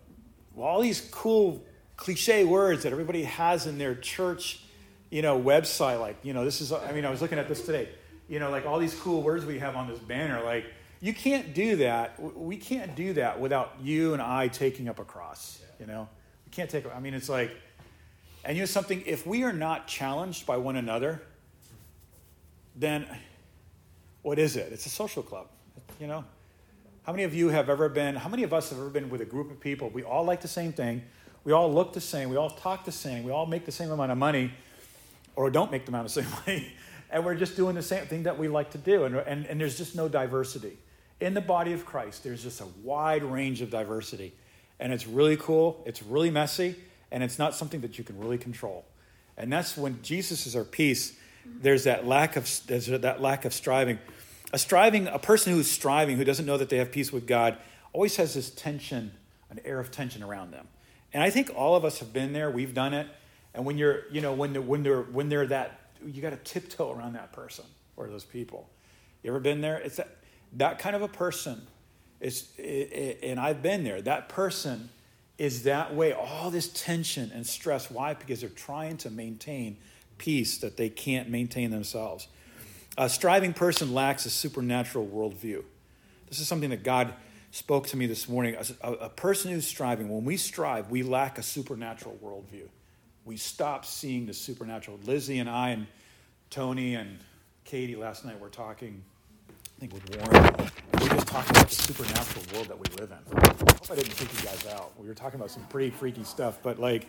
all 0.57 0.81
these 0.81 1.03
cool 1.11 1.63
cliche 1.97 2.45
words 2.45 2.85
that 2.85 2.93
everybody 2.93 3.25
has 3.25 3.67
in 3.67 3.77
their 3.77 3.95
church, 3.95 4.63
you 5.11 5.21
know, 5.21 5.39
website. 5.39 6.01
Like, 6.01 6.17
you 6.23 6.33
know, 6.33 6.43
this 6.47 6.63
is, 6.63 6.73
I 6.73 6.93
mean, 6.93 7.05
I 7.05 7.11
was 7.11 7.21
looking 7.21 7.39
at 7.39 7.49
this 7.49 7.67
today. 7.67 7.91
You 8.31 8.39
know, 8.39 8.51
like 8.51 8.65
all 8.65 8.79
these 8.79 8.95
cool 8.95 9.23
words 9.23 9.45
we 9.45 9.59
have 9.59 9.77
on 9.77 9.89
this 9.89 9.99
banner, 9.99 10.43
like, 10.43 10.65
you 11.01 11.15
can't 11.15 11.55
do 11.55 11.77
that. 11.77 12.21
We 12.37 12.57
can't 12.57 12.95
do 12.95 13.15
that 13.15 13.41
without 13.41 13.77
you 13.83 14.13
and 14.13 14.21
I 14.21 14.49
taking 14.49 14.89
up 14.89 14.99
a 14.99 15.05
cross. 15.05 15.61
You 15.79 15.87
know, 15.87 16.09
we 16.47 16.51
can't 16.51 16.69
take. 16.69 16.85
I 16.95 17.01
mean, 17.01 17.15
it's 17.15 17.29
like, 17.29 17.51
and 18.45 18.57
you 18.57 18.63
know 18.63 18.67
something. 18.67 19.03
If 19.07 19.27
we 19.27 19.43
are 19.45 19.53
not 19.53 19.87
challenged 19.87 20.47
by 20.47 20.59
one 20.59 20.77
another, 20.77 21.23
then 22.77 23.07
what 24.21 24.39
is 24.39 24.57
it? 24.57 24.73
It's 24.73 24.85
a 24.85 24.91
social 24.91 25.23
club. 25.23 25.47
You 25.99 26.07
know, 26.07 26.25
how 27.05 27.13
many 27.13 27.25
of 27.25 27.35
you 27.35 27.49
have 27.49 27.71
ever 27.71 27.89
been? 27.89 28.17
How 28.17 28.29
many 28.29 28.43
of 28.43 28.53
us 28.53 28.69
have 28.69 28.79
ever 28.79 28.91
been 28.91 29.09
with 29.09 29.23
a 29.23 29.27
group 29.27 29.51
of 29.51 29.59
people? 29.59 29.89
We 29.89 30.03
all 30.03 30.25
like 30.25 30.43
the 30.43 30.49
same 30.49 30.73
thing. 30.73 31.03
We 31.45 31.53
all 31.53 31.73
look 31.73 31.95
the 31.95 32.01
same. 32.03 32.29
We 32.29 32.37
all 32.37 32.51
talk 32.51 32.85
the 32.85 32.93
same. 32.93 33.25
We 33.25 33.33
all 33.33 33.47
make 33.47 33.65
the 33.65 33.73
same 33.73 33.91
amount 33.91 34.13
of 34.13 34.19
money, 34.19 34.53
or 35.35 35.51
don't 35.51 35.71
make 35.71 35.87
the 35.87 35.93
amount 35.93 36.09
of 36.09 36.15
the 36.15 36.23
same 36.25 36.31
money, 36.47 36.73
and 37.11 37.25
we're 37.25 37.37
just 37.37 37.57
doing 37.57 37.75
the 37.75 37.83
same 37.83 38.05
thing 38.05 38.25
that 38.25 38.39
we 38.39 38.49
like 38.49 38.73
to 38.73 38.79
do. 38.79 39.05
And, 39.05 39.17
and, 39.17 39.47
and 39.47 39.59
there's 39.59 39.79
just 39.79 39.97
no 39.97 40.07
diversity 40.07 40.77
in 41.21 41.35
the 41.35 41.41
body 41.41 41.73
of 41.73 41.85
Christ, 41.85 42.25
there's 42.25 42.43
just 42.43 42.61
a 42.61 42.67
wide 42.83 43.23
range 43.23 43.61
of 43.61 43.71
diversity. 43.71 44.33
And 44.79 44.93
it's 44.93 45.07
really 45.07 45.37
cool, 45.37 45.83
it's 45.85 46.03
really 46.03 46.31
messy, 46.31 46.75
and 47.11 47.23
it's 47.23 47.39
not 47.39 47.55
something 47.55 47.83
that 47.83 47.99
you 47.99 48.05
can 48.05 48.19
really 48.19 48.39
control. 48.39 48.85
And 49.37 49.53
that's 49.53 49.77
when 49.77 50.03
Jesus 50.03 50.47
is 50.47 50.57
our 50.57 50.65
peace, 50.65 51.17
there's 51.45 51.85
that 51.85 52.07
lack 52.07 52.37
of 52.37 52.49
there's 52.67 52.87
that 52.87 53.21
lack 53.21 53.45
of 53.45 53.53
striving. 53.53 53.99
A 54.53 54.59
striving, 54.59 55.07
a 55.07 55.19
person 55.19 55.53
who's 55.53 55.71
striving, 55.71 56.17
who 56.17 56.25
doesn't 56.25 56.47
know 56.47 56.57
that 56.57 56.69
they 56.71 56.79
have 56.79 56.91
peace 56.91 57.13
with 57.13 57.27
God, 57.27 57.57
always 57.93 58.17
has 58.17 58.35
this 58.35 58.51
tension, 58.51 59.13
an 59.51 59.61
air 59.65 59.79
of 59.79 59.91
tension 59.91 60.23
around 60.23 60.53
them. 60.53 60.67
And 61.13 61.23
I 61.23 61.31
think 61.31 61.51
all 61.55 61.77
of 61.77 61.85
us 61.85 61.99
have 61.99 62.13
been 62.13 62.33
there, 62.33 62.51
we've 62.51 62.75
done 62.75 62.95
it. 62.95 63.07
And 63.55 63.65
when 63.65 63.79
you're, 63.79 64.05
you 64.11 64.21
know, 64.21 64.33
when 64.33 64.53
they're, 64.53 64.63
when 64.63 64.83
they're, 64.83 65.03
when 65.03 65.29
they're 65.29 65.47
that, 65.47 65.81
you 66.07 66.23
got 66.23 66.31
to 66.31 66.37
tiptoe 66.37 66.93
around 66.93 67.15
that 67.15 67.33
person 67.33 67.65
or 67.97 68.09
those 68.09 68.25
people. 68.25 68.69
You 69.23 69.31
ever 69.31 69.41
been 69.41 69.61
there? 69.61 69.79
It's 69.79 69.97
that, 69.97 70.17
that 70.55 70.79
kind 70.79 70.97
of 70.97 71.03
a 71.03 71.09
person 71.09 71.67
is, 72.21 72.49
and 73.23 73.39
I've 73.41 73.63
been 73.63 73.85
there, 73.85 74.03
that 74.03 74.29
person 74.29 74.91
is 75.39 75.63
that 75.63 75.95
way, 75.95 76.13
all 76.13 76.51
this 76.51 76.69
tension 76.69 77.31
and 77.35 77.47
stress. 77.47 77.91
Why? 77.91 78.15
Because 78.15 78.41
they're 78.41 78.51
trying 78.51 78.99
to 78.99 79.11
maintain 79.11 79.79
peace 80.19 80.59
that 80.59 80.77
they 80.77 80.91
can't 80.91 81.31
maintain 81.31 81.71
themselves. 81.71 82.29
A 82.99 83.09
striving 83.09 83.55
person 83.55 83.95
lacks 83.95 84.27
a 84.27 84.31
supernatural 84.31 85.07
worldview. 85.07 85.65
This 86.29 86.41
is 86.41 86.47
something 86.47 86.71
that 86.71 86.85
God 86.85 87.15
spoke 87.53 87.87
to 87.89 87.97
me 87.97 88.07
this 88.07 88.29
morning. 88.29 88.57
A, 88.83 88.93
a, 88.93 89.09
person 89.09 89.51
who's 89.51 89.67
striving, 89.67 90.09
when 90.11 90.25
we 90.25 90.37
strive, 90.37 90.91
we 90.91 91.03
lack 91.03 91.39
a 91.39 91.43
supernatural 91.43 92.19
worldview. 92.23 92.69
We 93.25 93.37
stop 93.37 93.87
seeing 93.87 94.27
the 94.27 94.35
supernatural. 94.35 94.99
Lizzie 95.05 95.39
and 95.39 95.49
I 95.49 95.71
and 95.71 95.87
Tony 96.51 96.95
and 96.95 97.19
Katie 97.65 97.97
last 97.97 98.25
night 98.25 98.39
were 98.39 98.49
talking, 98.49 99.03
think 99.81 99.95
with 99.95 100.15
Warren. 100.15 100.71
We 101.01 101.09
were 101.09 101.15
just 101.15 101.27
talking 101.27 101.57
about 101.57 101.69
the 101.71 101.75
supernatural 101.75 102.45
world 102.53 102.69
that 102.69 102.79
we 102.79 102.85
live 103.01 103.11
in. 103.13 103.39
I 103.39 103.47
hope 103.49 103.91
I 103.91 103.95
didn't 103.95 104.13
freak 104.13 104.31
you 104.39 104.47
guys 104.47 104.67
out. 104.67 104.93
We 105.01 105.09
were 105.09 105.15
talking 105.15 105.41
about 105.41 105.51
some 105.51 105.63
pretty 105.69 105.89
freaky 105.89 106.23
stuff, 106.23 106.59
but 106.63 106.79
like, 106.79 107.07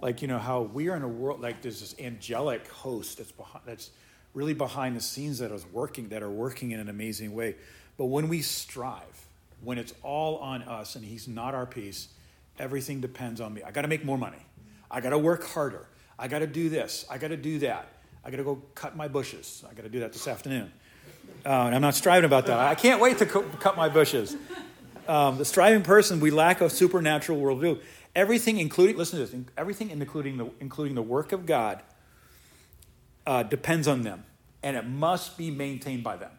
like 0.00 0.22
you 0.22 0.28
know 0.28 0.38
how 0.38 0.62
we 0.62 0.88
are 0.88 0.96
in 0.96 1.02
a 1.02 1.08
world 1.08 1.42
like 1.42 1.60
there's 1.60 1.80
this 1.80 1.94
angelic 2.00 2.66
host 2.68 3.18
that's 3.18 3.32
behind, 3.32 3.66
that's 3.66 3.90
really 4.32 4.54
behind 4.54 4.96
the 4.96 5.00
scenes 5.02 5.40
that 5.40 5.52
is 5.52 5.66
working 5.66 6.08
that 6.08 6.22
are 6.22 6.30
working 6.30 6.70
in 6.70 6.80
an 6.80 6.88
amazing 6.88 7.34
way. 7.34 7.56
But 7.98 8.06
when 8.06 8.28
we 8.28 8.40
strive, 8.40 9.26
when 9.62 9.76
it's 9.76 9.92
all 10.02 10.38
on 10.38 10.62
us 10.62 10.96
and 10.96 11.04
He's 11.04 11.28
not 11.28 11.54
our 11.54 11.66
peace, 11.66 12.08
everything 12.58 13.02
depends 13.02 13.42
on 13.42 13.52
me. 13.52 13.62
I 13.62 13.72
got 13.72 13.82
to 13.82 13.88
make 13.88 14.06
more 14.06 14.16
money. 14.16 14.46
I 14.90 15.02
got 15.02 15.10
to 15.10 15.18
work 15.18 15.44
harder. 15.44 15.86
I 16.18 16.28
got 16.28 16.38
to 16.38 16.46
do 16.46 16.70
this. 16.70 17.04
I 17.10 17.18
got 17.18 17.28
to 17.28 17.36
do 17.36 17.58
that. 17.58 17.88
I 18.24 18.30
got 18.30 18.38
to 18.38 18.44
go 18.44 18.62
cut 18.74 18.96
my 18.96 19.08
bushes. 19.08 19.62
I 19.70 19.74
got 19.74 19.82
to 19.82 19.90
do 19.90 20.00
that 20.00 20.14
this 20.14 20.26
afternoon. 20.26 20.72
Uh, 21.44 21.48
I'm 21.48 21.80
not 21.80 21.94
striving 21.94 22.26
about 22.26 22.46
that. 22.46 22.58
I 22.58 22.74
can't 22.74 23.00
wait 23.00 23.18
to 23.18 23.26
cut 23.26 23.76
my 23.76 23.88
bushes. 23.88 24.36
Um, 25.08 25.38
the 25.38 25.44
striving 25.44 25.82
person, 25.82 26.20
we 26.20 26.30
lack 26.30 26.60
a 26.60 26.68
supernatural 26.68 27.40
worldview. 27.40 27.80
Everything, 28.14 28.58
including, 28.58 28.96
listen 28.96 29.18
to 29.18 29.26
this, 29.26 29.44
everything 29.56 29.90
including 29.90 30.36
the, 30.36 30.50
including 30.60 30.94
the 30.94 31.02
work 31.02 31.32
of 31.32 31.46
God, 31.46 31.80
uh, 33.26 33.42
depends 33.42 33.88
on 33.88 34.02
them, 34.02 34.24
and 34.62 34.76
it 34.76 34.86
must 34.86 35.38
be 35.38 35.50
maintained 35.50 36.04
by 36.04 36.16
them. 36.16 36.30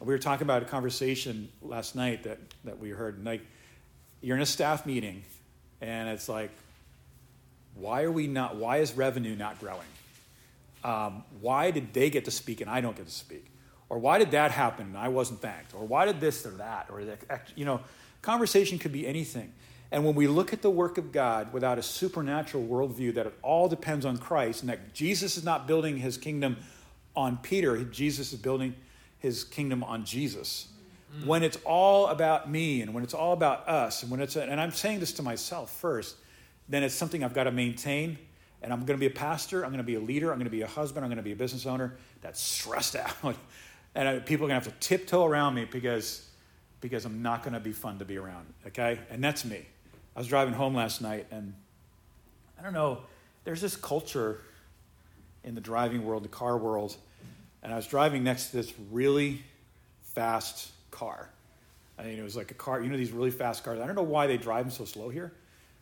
We 0.00 0.06
were 0.06 0.18
talking 0.18 0.46
about 0.46 0.62
a 0.62 0.66
conversation 0.66 1.48
last 1.62 1.96
night 1.96 2.22
that, 2.24 2.38
that 2.64 2.78
we 2.78 2.90
heard. 2.90 3.16
And 3.16 3.24
like, 3.24 3.42
you're 4.20 4.36
in 4.36 4.42
a 4.42 4.46
staff 4.46 4.86
meeting, 4.86 5.24
and 5.80 6.08
it's 6.08 6.28
like, 6.28 6.50
why 7.74 8.04
are 8.04 8.12
we 8.12 8.26
not? 8.26 8.56
Why 8.56 8.78
is 8.78 8.94
revenue 8.94 9.36
not 9.36 9.60
growing? 9.60 9.86
Um, 10.84 11.24
why 11.40 11.70
did 11.70 11.92
they 11.92 12.10
get 12.10 12.24
to 12.26 12.30
speak 12.30 12.60
and 12.60 12.70
I 12.70 12.80
don't 12.80 12.96
get 12.96 13.06
to 13.06 13.12
speak? 13.12 13.46
Or 13.88 13.98
why 13.98 14.18
did 14.18 14.32
that 14.32 14.50
happen 14.50 14.86
and 14.86 14.98
I 14.98 15.08
wasn't 15.08 15.40
thanked? 15.40 15.74
Or 15.74 15.84
why 15.84 16.06
did 16.06 16.20
this 16.20 16.44
or 16.44 16.50
that? 16.52 16.88
Or 16.90 17.04
the, 17.04 17.16
you 17.54 17.64
know, 17.64 17.80
conversation 18.22 18.78
could 18.78 18.92
be 18.92 19.06
anything. 19.06 19.52
And 19.92 20.04
when 20.04 20.14
we 20.16 20.26
look 20.26 20.52
at 20.52 20.62
the 20.62 20.70
work 20.70 20.98
of 20.98 21.12
God 21.12 21.52
without 21.52 21.78
a 21.78 21.82
supernatural 21.82 22.64
worldview 22.64 23.14
that 23.14 23.26
it 23.26 23.34
all 23.42 23.68
depends 23.68 24.04
on 24.04 24.18
Christ 24.18 24.62
and 24.62 24.70
that 24.70 24.92
Jesus 24.92 25.36
is 25.36 25.44
not 25.44 25.66
building 25.66 25.98
his 25.98 26.16
kingdom 26.16 26.56
on 27.14 27.38
Peter, 27.38 27.84
Jesus 27.84 28.32
is 28.32 28.38
building 28.38 28.74
his 29.20 29.44
kingdom 29.44 29.84
on 29.84 30.04
Jesus. 30.04 30.68
Mm. 31.16 31.26
When 31.26 31.42
it's 31.44 31.58
all 31.64 32.08
about 32.08 32.50
me 32.50 32.82
and 32.82 32.92
when 32.92 33.04
it's 33.04 33.14
all 33.14 33.32
about 33.32 33.68
us, 33.68 34.02
and 34.02 34.10
when 34.10 34.20
it's, 34.20 34.34
a, 34.34 34.42
and 34.42 34.60
I'm 34.60 34.72
saying 34.72 35.00
this 35.00 35.12
to 35.14 35.22
myself 35.22 35.70
first, 35.70 36.16
then 36.68 36.82
it's 36.82 36.94
something 36.94 37.22
I've 37.22 37.34
got 37.34 37.44
to 37.44 37.52
maintain. 37.52 38.18
And 38.62 38.72
I'm 38.72 38.80
going 38.80 38.98
to 38.98 39.00
be 39.00 39.06
a 39.06 39.16
pastor, 39.16 39.62
I'm 39.64 39.70
going 39.70 39.78
to 39.78 39.84
be 39.84 39.94
a 39.94 40.00
leader, 40.00 40.32
I'm 40.32 40.38
going 40.38 40.46
to 40.46 40.50
be 40.50 40.62
a 40.62 40.66
husband, 40.66 41.04
I'm 41.04 41.10
going 41.10 41.18
to 41.18 41.22
be 41.22 41.32
a 41.32 41.36
business 41.36 41.66
owner 41.66 41.96
that's 42.20 42.40
stressed 42.40 42.96
out. 43.24 43.36
And 43.96 44.06
uh, 44.08 44.20
people 44.20 44.44
are 44.44 44.50
going 44.50 44.60
to 44.60 44.68
have 44.68 44.78
to 44.78 44.86
tiptoe 44.86 45.24
around 45.24 45.54
me 45.54 45.64
because, 45.64 46.28
because 46.82 47.06
I'm 47.06 47.22
not 47.22 47.42
going 47.42 47.54
to 47.54 47.60
be 47.60 47.72
fun 47.72 47.98
to 47.98 48.04
be 48.04 48.18
around, 48.18 48.46
okay? 48.66 49.00
And 49.10 49.24
that's 49.24 49.44
me. 49.44 49.64
I 50.14 50.18
was 50.18 50.28
driving 50.28 50.52
home 50.52 50.74
last 50.74 51.00
night, 51.00 51.26
and 51.30 51.54
I 52.60 52.62
don't 52.62 52.74
know, 52.74 52.98
there's 53.44 53.62
this 53.62 53.74
culture 53.74 54.42
in 55.44 55.54
the 55.54 55.62
driving 55.62 56.04
world, 56.04 56.24
the 56.24 56.28
car 56.28 56.58
world, 56.58 56.94
and 57.62 57.72
I 57.72 57.76
was 57.76 57.86
driving 57.86 58.22
next 58.22 58.50
to 58.50 58.58
this 58.58 58.72
really 58.92 59.42
fast 60.02 60.70
car. 60.90 61.30
I 61.98 62.04
mean, 62.04 62.18
it 62.18 62.22
was 62.22 62.36
like 62.36 62.50
a 62.50 62.54
car, 62.54 62.82
you 62.82 62.90
know, 62.90 62.98
these 62.98 63.12
really 63.12 63.30
fast 63.30 63.64
cars. 63.64 63.80
I 63.80 63.86
don't 63.86 63.96
know 63.96 64.02
why 64.02 64.26
they 64.26 64.36
drive 64.36 64.66
them 64.66 64.72
so 64.72 64.84
slow 64.84 65.08
here, 65.08 65.32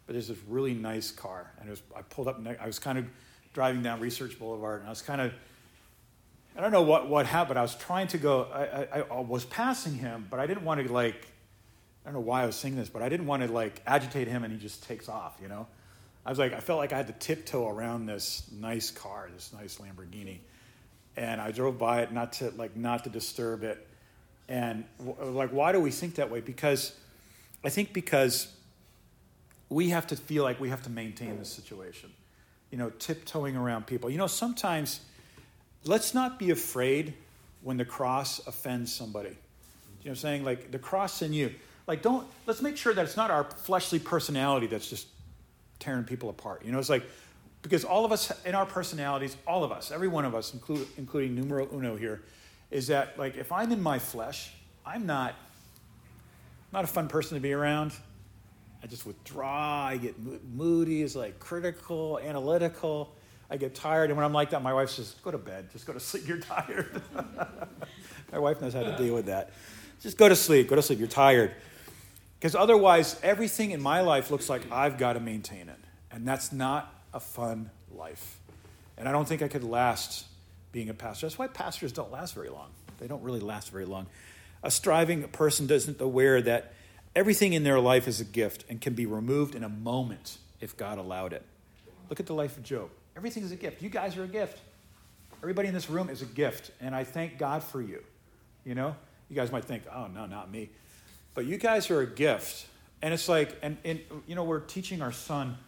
but 0.07 0.13
there's 0.13 0.29
this 0.29 0.39
really 0.49 0.73
nice 0.73 1.11
car. 1.11 1.51
And 1.59 1.67
it 1.67 1.71
was, 1.71 1.83
I 1.97 2.03
pulled 2.03 2.29
up, 2.29 2.41
I 2.61 2.67
was 2.67 2.79
kind 2.79 2.97
of 2.97 3.07
driving 3.53 3.83
down 3.83 3.99
Research 3.99 4.39
Boulevard, 4.39 4.81
and 4.81 4.87
I 4.87 4.91
was 4.91 5.03
kind 5.03 5.21
of, 5.21 5.33
I 6.57 6.61
don't 6.61 6.71
know 6.71 6.83
what, 6.83 7.09
what 7.09 7.27
happened. 7.27 7.59
I 7.59 7.63
was 7.63 7.75
trying 7.75 8.07
to 8.09 8.19
go, 8.19 8.45
I, 8.53 9.01
I, 9.01 9.05
I 9.11 9.21
was 9.21 9.45
passing 9.45 9.95
him, 9.95 10.27
but 10.31 10.39
I 10.39 10.47
didn't 10.47 10.65
want 10.65 10.87
to, 10.87 10.93
like, 10.93 11.27
I 12.05 12.11
don't 12.11 12.15
know 12.15 12.21
why 12.21 12.43
I 12.43 12.47
was 12.47 12.55
saying 12.57 12.77
this, 12.77 12.89
but 12.89 13.03
I 13.03 13.09
didn't 13.09 13.27
want 13.27 13.43
to, 13.43 13.51
like, 13.51 13.81
agitate 13.87 14.29
him 14.29 14.45
and 14.45 14.53
he 14.53 14.59
just 14.59 14.85
takes 14.85 15.09
off, 15.09 15.39
you 15.43 15.49
know? 15.49 15.67
I 16.25 16.31
was 16.31 16.39
like, 16.39 16.53
I 16.53 16.61
felt 16.61 16.79
like 16.79 16.93
I 16.93 16.97
had 16.97 17.09
to 17.09 17.13
tiptoe 17.15 17.69
around 17.69 18.07
this 18.07 18.49
nice 18.53 18.91
car, 18.91 19.29
this 19.35 19.53
nice 19.53 19.79
Lamborghini 19.79 20.39
and 21.17 21.41
I 21.41 21.51
drove 21.51 21.79
by 21.79 22.03
it 22.03 22.13
not 22.13 22.35
to 22.35 22.53
like 22.57 22.77
not 22.77 23.05
to 23.05 23.11
disturb 23.11 23.63
it. 23.63 23.87
And 24.49 24.85
like, 24.99 25.51
why 25.51 25.73
do 25.73 25.81
we 25.81 25.91
think 25.91 26.17
that 26.17 26.31
way? 26.31 26.41
Because 26.41 26.95
I 27.65 27.71
think 27.71 27.93
because 27.93 28.49
we 29.69 29.91
have 29.91 30.07
to 30.09 30.17
feel 30.17 30.43
like 30.43 30.61
we 30.61 30.69
have 30.69 30.83
to 30.83 30.91
maintain 30.91 31.39
the 31.39 31.45
situation. 31.45 32.13
You 32.71 32.79
know, 32.79 32.91
tiptoeing 32.91 33.57
around 33.57 33.87
people. 33.87 34.11
You 34.11 34.19
know, 34.19 34.27
sometimes 34.27 35.01
let's 35.85 36.15
not 36.15 36.39
be 36.39 36.51
afraid 36.51 37.15
when 37.63 37.77
the 37.77 37.85
cross 37.85 38.47
offends 38.47 38.93
somebody. 38.93 39.31
You 39.31 39.35
know 39.35 39.39
what 40.03 40.11
I'm 40.11 40.17
saying? 40.17 40.45
Like 40.45 40.71
the 40.71 40.79
cross 40.79 41.23
in 41.23 41.33
you. 41.33 41.55
Like 41.87 42.03
don't 42.03 42.27
let's 42.47 42.63
make 42.63 42.77
sure 42.77 42.95
that 42.95 43.05
it's 43.05 43.17
not 43.17 43.31
our 43.31 43.45
fleshly 43.45 43.99
personality 43.99 44.67
that's 44.67 44.89
just 44.89 45.09
tearing 45.79 46.05
people 46.05 46.31
apart. 46.31 46.65
You 46.65 46.73
know, 46.73 46.79
it's 46.79 46.89
like 46.89 47.05
because 47.63 47.85
all 47.85 48.05
of 48.05 48.13
us 48.13 48.31
in 48.45 48.55
our 48.55 48.67
personalities, 48.67 49.37
all 49.47 49.65
of 49.65 49.73
us, 49.73 49.91
every 49.91 50.09
one 50.09 50.27
of 50.27 50.35
us, 50.35 50.53
include, 50.53 50.87
including 50.99 51.35
numero 51.35 51.67
uno 51.73 51.97
here, 51.97 52.23
is 52.71 52.89
that 52.89 53.19
like 53.19 53.37
if 53.37 53.51
I'm 53.51 53.73
in 53.73 53.83
my 53.83 53.99
flesh, 53.99 54.53
I'm 54.85 55.07
not 55.07 55.35
not 56.73 56.85
a 56.85 56.89
fun 56.89 57.09
person 57.09 57.37
to 57.37 57.41
be 57.41 57.53
around. 57.53 57.93
I 58.83 58.87
just 58.87 59.07
withdraw. 59.07 59.87
I 59.87 59.97
get 59.97 60.15
moody. 60.55 61.01
Is 61.01 61.17
like 61.17 61.39
critical, 61.39 62.19
analytical. 62.19 63.14
I 63.51 63.57
get 63.57 63.75
tired, 63.75 64.11
and 64.11 64.17
when 64.17 64.25
I'm 64.25 64.33
like 64.33 64.51
that, 64.51 64.63
my 64.63 64.73
wife 64.73 64.91
says, 64.91 65.15
"Go 65.23 65.31
to 65.31 65.39
bed. 65.39 65.71
Just 65.73 65.87
go 65.87 65.93
to 65.93 66.01
sleep. 66.01 66.27
You're 66.27 66.39
tired." 66.39 67.03
my 68.33 68.39
wife 68.39 68.61
knows 68.61 68.75
how 68.75 68.83
to 68.83 68.97
deal 68.97 69.15
with 69.15 69.27
that. 69.27 69.51
Just 70.01 70.17
go 70.17 70.29
to 70.29 70.37
sleep. 70.37 70.69
Go 70.69 70.77
to 70.77 70.83
sleep. 70.83 70.99
You're 70.99 71.09
tired. 71.09 71.55
Because 72.39 72.55
otherwise, 72.55 73.19
everything 73.23 73.71
in 73.71 73.81
my 73.81 74.01
life 74.01 74.31
looks 74.31 74.49
like 74.49 74.71
I've 74.71 74.99
got 74.99 75.15
to 75.15 75.21
maintain 75.21 75.69
it, 75.69 75.79
and 76.11 76.27
that's 76.27 76.53
not 76.53 76.93
a 77.13 77.21
fun 77.21 77.71
life. 77.91 78.39
And 78.99 79.09
I 79.09 79.13
don't 79.13 79.27
think 79.27 79.43
I 79.43 79.49
could 79.49 79.65
last 79.65 80.27
being 80.73 80.89
a 80.89 80.95
pastor. 80.95 81.27
That's 81.27 81.39
why 81.39 81.47
pastors 81.47 81.93
don't 81.93 82.13
last 82.13 82.35
very 82.35 82.49
long. 82.49 82.71
They 82.99 83.07
don't 83.07 83.23
really 83.23 83.41
last 83.41 83.71
very 83.71 83.85
long. 83.85 84.07
A 84.63 84.71
striving 84.71 85.23
person 85.29 85.67
doesn't 85.67 86.01
aware 86.01 86.41
that 86.43 86.73
everything 87.15 87.53
in 87.53 87.65
their 87.65 87.81
life 87.81 88.09
is 88.09 88.21
a 88.21 88.25
gift 88.25 88.65
and 88.69 88.81
can 88.81 88.95
be 88.95 89.07
removed 89.07 89.55
in 89.55 89.65
a 89.65 89.69
moment 89.69 90.39
if 90.61 90.77
God 90.77 90.99
allowed 90.99 91.33
it. 91.33 91.43
Look 92.09 92.21
at 92.21 92.27
the 92.27 92.35
life 92.35 92.57
of 92.57 92.63
Job. 92.63 92.91
Everything 93.17 93.43
is 93.43 93.53
a 93.53 93.57
gift. 93.57 93.83
You 93.83 93.89
guys 93.89 94.17
are 94.17 94.25
a 94.25 94.29
gift. 94.29 94.59
Everybody 95.43 95.69
in 95.69 95.75
this 95.75 95.91
room 95.91 96.09
is 96.09 96.23
a 96.23 96.27
gift, 96.27 96.71
and 96.81 96.95
I 96.95 97.05
thank 97.05 97.39
God 97.39 97.63
for 97.63 97.83
you. 97.83 98.03
You 98.65 98.75
know, 98.75 98.97
you 99.29 99.37
guys 99.37 99.53
might 99.53 99.65
think, 99.65 99.83
"Oh 99.93 100.07
no, 100.07 100.27
not 100.27 100.51
me," 100.51 100.71
but 101.35 101.45
you 101.45 101.59
guys 101.59 101.91
are 101.91 102.01
a 102.01 102.07
gift. 102.07 102.67
And 103.03 103.13
it's 103.13 103.29
like, 103.29 103.55
and, 103.61 103.77
and 103.85 104.01
you 104.27 104.35
know, 104.35 104.45
we're 104.45 104.61
teaching 104.61 105.03
our 105.03 105.13
son 105.13 105.59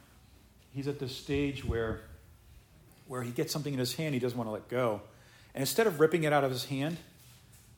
he's 0.76 0.88
at 0.88 0.98
this 0.98 1.16
stage 1.16 1.64
where, 1.64 2.00
where 3.08 3.22
he 3.22 3.30
gets 3.30 3.52
something 3.52 3.72
in 3.72 3.78
his 3.78 3.94
hand 3.94 4.14
he 4.14 4.20
doesn't 4.20 4.36
want 4.36 4.46
to 4.46 4.52
let 4.52 4.68
go. 4.68 5.00
And 5.54 5.62
instead 5.62 5.86
of 5.86 6.00
ripping 6.00 6.24
it 6.24 6.32
out 6.32 6.44
of 6.44 6.50
his 6.50 6.66
hand, 6.66 6.98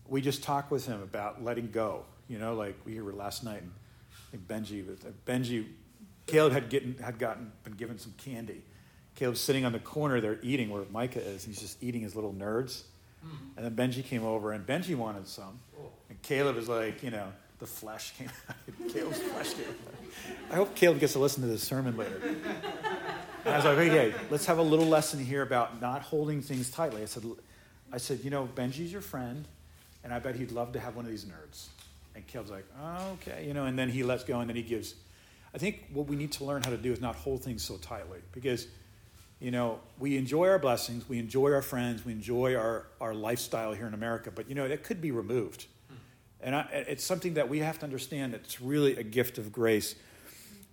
we 0.09 0.21
just 0.21 0.43
talk 0.43 0.71
with 0.71 0.87
him 0.87 1.01
about 1.01 1.45
letting 1.45 1.71
go. 1.71 2.05
You 2.29 2.39
know, 2.39 2.55
like 2.55 2.77
we 2.85 3.01
were 3.01 3.13
last 3.13 3.45
night, 3.45 3.63
and 4.33 4.49
Benji, 4.49 4.85
Benji, 5.27 5.67
Caleb 6.27 6.53
had, 6.53 6.69
getting, 6.69 6.97
had 6.99 7.19
gotten, 7.19 7.53
been 7.63 7.75
given 7.75 7.99
some 7.99 8.15
candy. 8.19 8.63
Caleb's 9.19 9.41
sitting 9.41 9.65
on 9.65 9.73
the 9.73 9.81
corner 9.81 10.21
there 10.21 10.39
eating 10.43 10.71
where 10.71 10.85
Micah 10.93 11.21
is. 11.21 11.45
He's 11.45 11.61
just 11.61 11.83
eating 11.83 12.03
his 12.03 12.15
little 12.15 12.33
nerds. 12.33 12.83
Mm-hmm. 13.27 13.59
And 13.59 13.77
then 13.77 13.91
Benji 13.91 14.05
came 14.05 14.25
over, 14.25 14.53
and 14.53 14.65
Benji 14.65 14.95
wanted 14.95 15.27
some. 15.27 15.59
Oh. 15.77 15.89
And 16.09 16.23
Caleb 16.23 16.57
is 16.57 16.69
like, 16.69 17.03
you 17.03 17.11
know, 17.11 17.27
the 17.59 17.67
flesh 17.67 18.13
came 18.17 18.31
out. 18.49 18.57
Caleb's 18.93 19.19
flesh 19.19 19.55
came 19.55 19.65
out. 19.65 20.53
I 20.53 20.55
hope 20.55 20.77
Caleb 20.77 21.01
gets 21.01 21.15
to 21.15 21.19
listen 21.19 21.43
to 21.43 21.49
this 21.49 21.65
sermon 21.65 21.97
later. 21.97 22.23
And 23.45 23.55
I 23.55 23.57
was 23.57 23.65
like, 23.65 23.79
okay, 23.79 24.15
let's 24.31 24.47
have 24.47 24.59
a 24.59 24.63
little 24.63 24.87
lesson 24.87 25.25
here 25.25 25.43
about 25.43 25.81
not 25.81 26.03
holding 26.03 26.41
things 26.41 26.71
tightly. 26.71 27.03
I 27.03 27.07
said, 27.07 27.25
I 27.93 27.99
said, 27.99 28.21
you 28.23 28.31
know, 28.31 28.49
Benji's 28.55 28.93
your 28.93 29.01
friend, 29.01 29.49
and 30.05 30.15
I 30.15 30.21
bet 30.21 30.37
he'd 30.37 30.53
love 30.53 30.73
to 30.75 30.81
have 30.81 30.95
one 30.95 31.07
of 31.07 31.11
these 31.11 31.25
nerds. 31.25 31.67
And 32.15 32.25
Caleb's 32.29 32.53
like, 32.53 32.67
oh, 32.81 33.15
okay, 33.15 33.45
you 33.45 33.53
know, 33.53 33.65
and 33.65 33.77
then 33.77 33.89
he 33.89 34.05
lets 34.05 34.23
go, 34.23 34.39
and 34.39 34.49
then 34.49 34.57
he 34.57 34.63
gives. 34.63 34.95
I 35.53 35.59
think 35.59 35.89
what 35.93 36.07
we 36.07 36.15
need 36.15 36.31
to 36.33 36.45
learn 36.45 36.63
how 36.63 36.71
to 36.71 36.77
do 36.77 36.93
is 36.93 37.01
not 37.01 37.17
hold 37.17 37.43
things 37.43 37.65
so 37.65 37.79
tightly 37.79 38.21
because, 38.31 38.69
you 39.41 39.51
know, 39.51 39.81
we 39.99 40.17
enjoy 40.17 40.49
our 40.49 40.59
blessings, 40.59 41.09
we 41.09 41.19
enjoy 41.19 41.53
our 41.53 41.63
friends, 41.63 42.05
we 42.05 42.13
enjoy 42.13 42.57
our, 42.57 42.87
our 43.01 43.15
lifestyle 43.15 43.73
here 43.73 43.87
in 43.87 43.95
America, 43.95 44.33
but, 44.35 44.49
you 44.49 44.55
know, 44.55 44.65
it 44.65 44.83
could 44.83 45.01
be 45.01 45.13
removed. 45.13 45.67
Hmm. 45.89 45.95
And 46.41 46.57
I, 46.57 46.63
it's 46.89 47.05
something 47.05 47.35
that 47.35 47.49
we 47.49 47.61
have 47.61 47.79
to 47.79 47.85
understand 47.85 48.35
that 48.35 48.41
it's 48.43 48.61
really 48.61 48.97
a 48.97 49.05
gift 49.05 49.39
of 49.39 49.53
grace. 49.53 49.95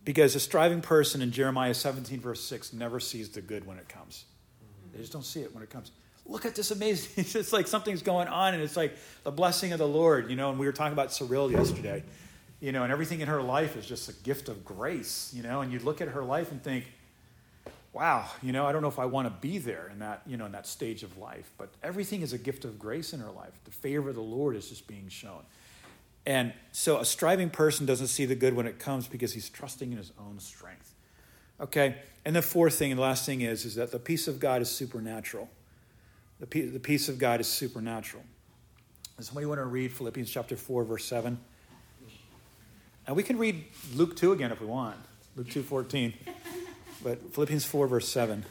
Because 0.04 0.36
a 0.36 0.40
striving 0.40 0.82
person 0.82 1.22
in 1.22 1.32
Jeremiah 1.32 1.74
17, 1.74 2.20
verse 2.20 2.44
6, 2.44 2.74
never 2.74 3.00
sees 3.00 3.30
the 3.30 3.42
good 3.42 3.66
when 3.66 3.78
it 3.78 3.88
comes. 3.88 4.26
Hmm. 4.60 4.94
They 4.94 5.00
just 5.00 5.14
don't 5.14 5.26
see 5.26 5.42
it 5.42 5.54
when 5.54 5.64
it 5.64 5.70
comes. 5.70 5.92
Look 6.26 6.46
at 6.46 6.56
this 6.56 6.72
amazing. 6.72 7.24
It's 7.40 7.54
like 7.54 7.68
something's 7.68 8.02
going 8.02 8.28
on, 8.28 8.56
and 8.56 8.64
it's 8.64 8.76
like 8.76 8.98
the 9.24 9.32
blessing 9.32 9.74
of 9.74 9.80
the 9.80 9.88
Lord, 9.88 10.30
you 10.32 10.36
know. 10.36 10.50
And 10.50 10.58
we 10.58 10.66
were 10.66 10.72
talking 10.72 10.94
about 10.94 11.14
Cyril 11.14 11.52
yesterday, 11.52 12.04
you 12.60 12.72
know, 12.72 12.82
and 12.82 12.92
everything 12.92 13.22
in 13.22 13.28
her 13.28 13.44
life 13.44 13.78
is 13.78 13.86
just 13.86 14.10
a 14.10 14.14
gift 14.24 14.50
of 14.50 14.66
grace, 14.66 15.32
you 15.36 15.44
know. 15.44 15.62
And 15.62 15.72
you 15.72 15.78
look 15.80 16.02
at 16.02 16.08
her 16.08 16.24
life 16.24 16.52
and 16.52 16.64
think, 16.64 16.86
wow, 17.96 18.26
you 18.44 18.52
know, 18.52 18.66
I 18.66 18.74
don't 18.74 18.82
know 18.82 18.90
if 18.90 19.00
I 19.00 19.06
want 19.06 19.26
to 19.26 19.34
be 19.40 19.58
there 19.58 19.90
in 19.90 20.00
that, 20.00 20.22
you 20.28 20.36
know, 20.36 20.46
in 20.46 20.52
that 20.52 20.68
stage 20.68 21.02
of 21.02 21.18
life. 21.18 21.50
But 21.58 21.70
everything 21.82 22.22
is 22.22 22.34
a 22.34 22.38
gift 22.38 22.66
of 22.66 22.78
grace 22.78 23.14
in 23.14 23.22
her 23.22 23.32
life. 23.32 23.54
The 23.64 23.72
favor 23.72 24.10
of 24.10 24.16
the 24.16 24.22
Lord 24.22 24.58
is 24.58 24.68
just 24.68 24.86
being 24.86 25.08
shown. 25.08 25.44
And 26.26 26.52
so 26.74 26.98
a 26.98 27.06
striving 27.06 27.50
person 27.50 27.86
doesn't 27.86 28.08
see 28.08 28.26
the 28.26 28.36
good 28.36 28.54
when 28.54 28.68
it 28.68 28.80
comes 28.80 29.08
because 29.08 29.32
he's 29.32 29.48
trusting 29.48 29.94
in 29.94 29.98
his 29.98 30.12
own 30.20 30.40
strength. 30.40 30.94
Okay? 31.62 31.96
And 32.26 32.36
the 32.36 32.42
fourth 32.42 32.76
thing 32.76 32.92
and 32.92 33.00
last 33.00 33.26
thing 33.26 33.40
is, 33.40 33.64
is 33.64 33.76
that 33.76 33.92
the 33.92 34.00
peace 34.00 34.28
of 34.28 34.42
God 34.42 34.62
is 34.62 34.70
supernatural. 34.70 35.50
The 36.42 36.48
peace, 36.48 36.74
the 36.74 36.80
peace 36.80 37.08
of 37.08 37.18
God 37.18 37.40
is 37.40 37.48
supernatural. 37.48 38.24
Does 39.16 39.28
somebody 39.28 39.46
want 39.46 39.62
to 39.62 39.66
read 39.66 39.94
Philippians 39.94 40.30
chapter 40.30 40.58
4, 40.58 40.84
verse 40.84 41.06
7? 41.06 41.40
And 43.08 43.16
we 43.16 43.24
can 43.24 43.38
read 43.38 43.64
Luke 43.94 44.18
2 44.18 44.34
again 44.34 44.52
if 44.52 44.60
we 44.60 44.68
want. 44.68 44.98
Luke 45.38 45.50
2, 45.50 45.64
14. 45.64 46.14
But 47.04 47.34
Philippians 47.34 47.66
4, 47.66 47.88
verse 47.88 48.08
7. 48.10 48.46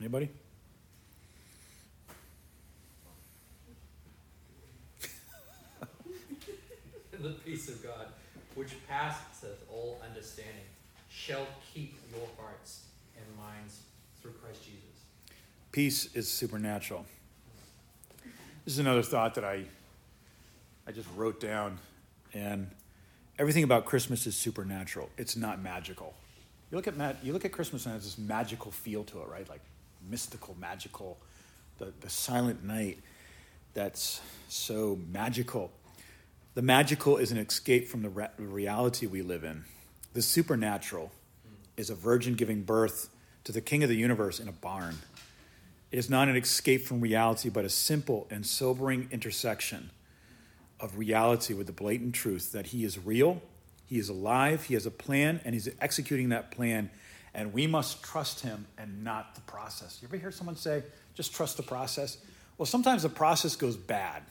Anybody? 0.00 0.28
the 7.12 7.30
peace 7.44 7.68
of 7.68 7.82
God, 7.82 8.08
which 8.54 8.72
passeth 8.86 9.64
all 9.72 9.98
understanding, 10.06 10.52
shall 11.08 11.46
keep 11.72 11.98
your 12.10 12.28
hearts 12.38 12.82
and 13.16 13.24
minds 13.38 13.80
through 14.20 14.32
Christ 14.32 14.62
Jesus. 14.62 14.82
Peace 15.72 16.14
is 16.14 16.30
supernatural. 16.30 17.06
This 18.64 18.74
is 18.74 18.78
another 18.78 19.02
thought 19.02 19.34
that 19.34 19.44
I, 19.44 19.64
I 20.86 20.92
just 20.92 21.08
wrote 21.16 21.38
down. 21.38 21.78
And 22.32 22.70
everything 23.38 23.62
about 23.62 23.84
Christmas 23.84 24.26
is 24.26 24.34
supernatural. 24.34 25.10
It's 25.18 25.36
not 25.36 25.62
magical. 25.62 26.14
You 26.70 26.76
look 26.76 26.88
at, 26.88 26.96
ma- 26.96 27.12
you 27.22 27.32
look 27.32 27.44
at 27.44 27.52
Christmas 27.52 27.84
and 27.84 27.94
it 27.94 27.98
has 27.98 28.04
this 28.04 28.18
magical 28.18 28.70
feel 28.70 29.04
to 29.04 29.20
it, 29.20 29.28
right? 29.28 29.48
Like 29.48 29.60
mystical, 30.08 30.56
magical, 30.58 31.18
the, 31.78 31.92
the 32.00 32.08
silent 32.08 32.64
night 32.64 32.98
that's 33.74 34.20
so 34.48 34.98
magical. 35.12 35.70
The 36.54 36.62
magical 36.62 37.18
is 37.18 37.32
an 37.32 37.38
escape 37.38 37.88
from 37.88 38.02
the 38.02 38.08
re- 38.08 38.28
reality 38.38 39.06
we 39.06 39.22
live 39.22 39.44
in. 39.44 39.64
The 40.14 40.22
supernatural 40.22 41.12
is 41.76 41.90
a 41.90 41.94
virgin 41.94 42.34
giving 42.34 42.62
birth 42.62 43.10
to 43.44 43.52
the 43.52 43.60
king 43.60 43.82
of 43.82 43.88
the 43.88 43.96
universe 43.96 44.40
in 44.40 44.48
a 44.48 44.52
barn. 44.52 44.96
It 45.94 45.98
is 45.98 46.10
not 46.10 46.26
an 46.26 46.34
escape 46.34 46.84
from 46.84 47.00
reality, 47.00 47.50
but 47.50 47.64
a 47.64 47.68
simple 47.68 48.26
and 48.28 48.44
sobering 48.44 49.06
intersection 49.12 49.90
of 50.80 50.98
reality 50.98 51.54
with 51.54 51.68
the 51.68 51.72
blatant 51.72 52.16
truth 52.16 52.50
that 52.50 52.66
he 52.66 52.84
is 52.84 52.98
real, 52.98 53.40
he 53.86 54.00
is 54.00 54.08
alive, 54.08 54.64
he 54.64 54.74
has 54.74 54.86
a 54.86 54.90
plan, 54.90 55.40
and 55.44 55.54
he's 55.54 55.68
executing 55.80 56.30
that 56.30 56.50
plan. 56.50 56.90
And 57.32 57.52
we 57.52 57.68
must 57.68 58.02
trust 58.02 58.40
him 58.40 58.66
and 58.76 59.04
not 59.04 59.36
the 59.36 59.40
process. 59.42 60.00
You 60.02 60.08
ever 60.08 60.16
hear 60.16 60.32
someone 60.32 60.56
say, 60.56 60.82
just 61.14 61.32
trust 61.32 61.58
the 61.58 61.62
process? 61.62 62.18
Well, 62.58 62.66
sometimes 62.66 63.04
the 63.04 63.08
process 63.08 63.54
goes 63.54 63.76
bad. 63.76 64.24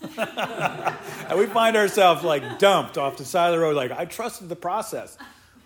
and 0.16 1.36
we 1.36 1.46
find 1.46 1.76
ourselves 1.76 2.22
like 2.22 2.60
dumped 2.60 2.96
off 2.96 3.16
the 3.16 3.24
side 3.24 3.48
of 3.48 3.54
the 3.56 3.60
road, 3.60 3.74
like, 3.74 3.90
I 3.90 4.04
trusted 4.04 4.48
the 4.48 4.54
process. 4.54 5.18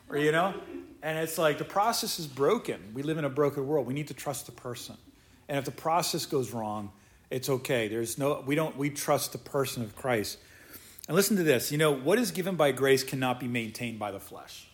Or, 0.09 0.17
you 0.17 0.33
know? 0.33 0.55
And 1.03 1.19
it's 1.19 1.37
like 1.37 1.59
the 1.59 1.65
process 1.65 2.19
is 2.19 2.27
broken. 2.27 2.81
We 2.95 3.03
live 3.03 3.19
in 3.19 3.27
a 3.27 3.31
broken 3.31 3.67
world. 3.67 3.87
We 3.87 3.93
need 3.93 4.09
to 4.09 4.15
trust 4.15 4.47
the 4.47 4.53
person. 4.53 4.97
And 5.53 5.59
if 5.59 5.67
the 5.67 5.71
process 5.71 6.25
goes 6.25 6.51
wrong, 6.51 6.93
it's 7.29 7.51
okay. 7.51 7.87
There's 7.87 8.17
no, 8.17 8.43
we 8.47 8.55
don't, 8.55 8.75
we 8.75 8.89
trust 8.89 9.33
the 9.33 9.39
person 9.39 9.83
of 9.83 9.95
Christ. 9.95 10.39
And 11.07 11.15
listen 11.15 11.37
to 11.37 11.43
this. 11.43 11.71
You 11.71 11.77
know, 11.77 11.93
what 11.93 12.19
is 12.19 12.31
given 12.31 12.57
by 12.57 12.73
grace 12.73 13.05
cannot 13.05 13.39
be 13.39 13.49
maintained 13.49 13.99
by 13.99 14.13
the 14.13 14.19
flesh. 14.19 14.67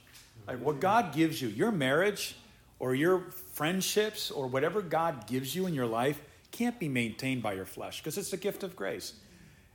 Like 0.46 0.60
what 0.60 0.78
God 0.78 1.12
gives 1.12 1.42
you, 1.42 1.48
your 1.48 1.72
marriage 1.72 2.36
or 2.78 2.94
your 2.94 3.22
friendships 3.54 4.30
or 4.30 4.46
whatever 4.46 4.80
God 4.80 5.26
gives 5.26 5.52
you 5.52 5.66
in 5.66 5.74
your 5.74 5.86
life 5.86 6.20
can't 6.52 6.78
be 6.78 6.88
maintained 6.88 7.42
by 7.42 7.54
your 7.54 7.66
flesh 7.66 7.98
because 7.98 8.16
it's 8.16 8.32
a 8.32 8.36
gift 8.36 8.62
of 8.62 8.76
grace. 8.76 9.14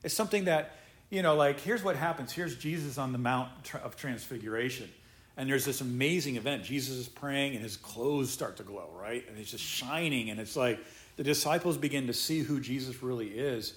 It's 0.03 0.13
something 0.13 0.45
that, 0.45 0.77
you 1.09 1.21
know, 1.21 1.35
like 1.35 1.59
here's 1.59 1.83
what 1.83 1.97
happens. 1.97 2.31
Here's 2.31 2.55
Jesus 2.55 2.97
on 2.97 3.11
the 3.11 3.17
Mount 3.17 3.49
of 3.83 3.97
Transfiguration. 3.97 4.89
And 5.35 5.49
there's 5.49 5.65
this 5.65 5.81
amazing 5.81 6.35
event. 6.35 6.63
Jesus 6.63 6.95
is 6.95 7.07
praying 7.07 7.53
and 7.53 7.63
his 7.63 7.75
clothes 7.75 8.29
start 8.29 8.57
to 8.57 8.63
glow, 8.63 8.89
right? 8.99 9.27
And 9.27 9.37
he's 9.37 9.49
just 9.49 9.63
shining. 9.63 10.29
And 10.29 10.39
it's 10.39 10.55
like 10.55 10.79
the 11.15 11.23
disciples 11.23 11.77
begin 11.77 12.07
to 12.07 12.13
see 12.13 12.41
who 12.41 12.59
Jesus 12.59 13.01
really 13.01 13.29
is 13.29 13.73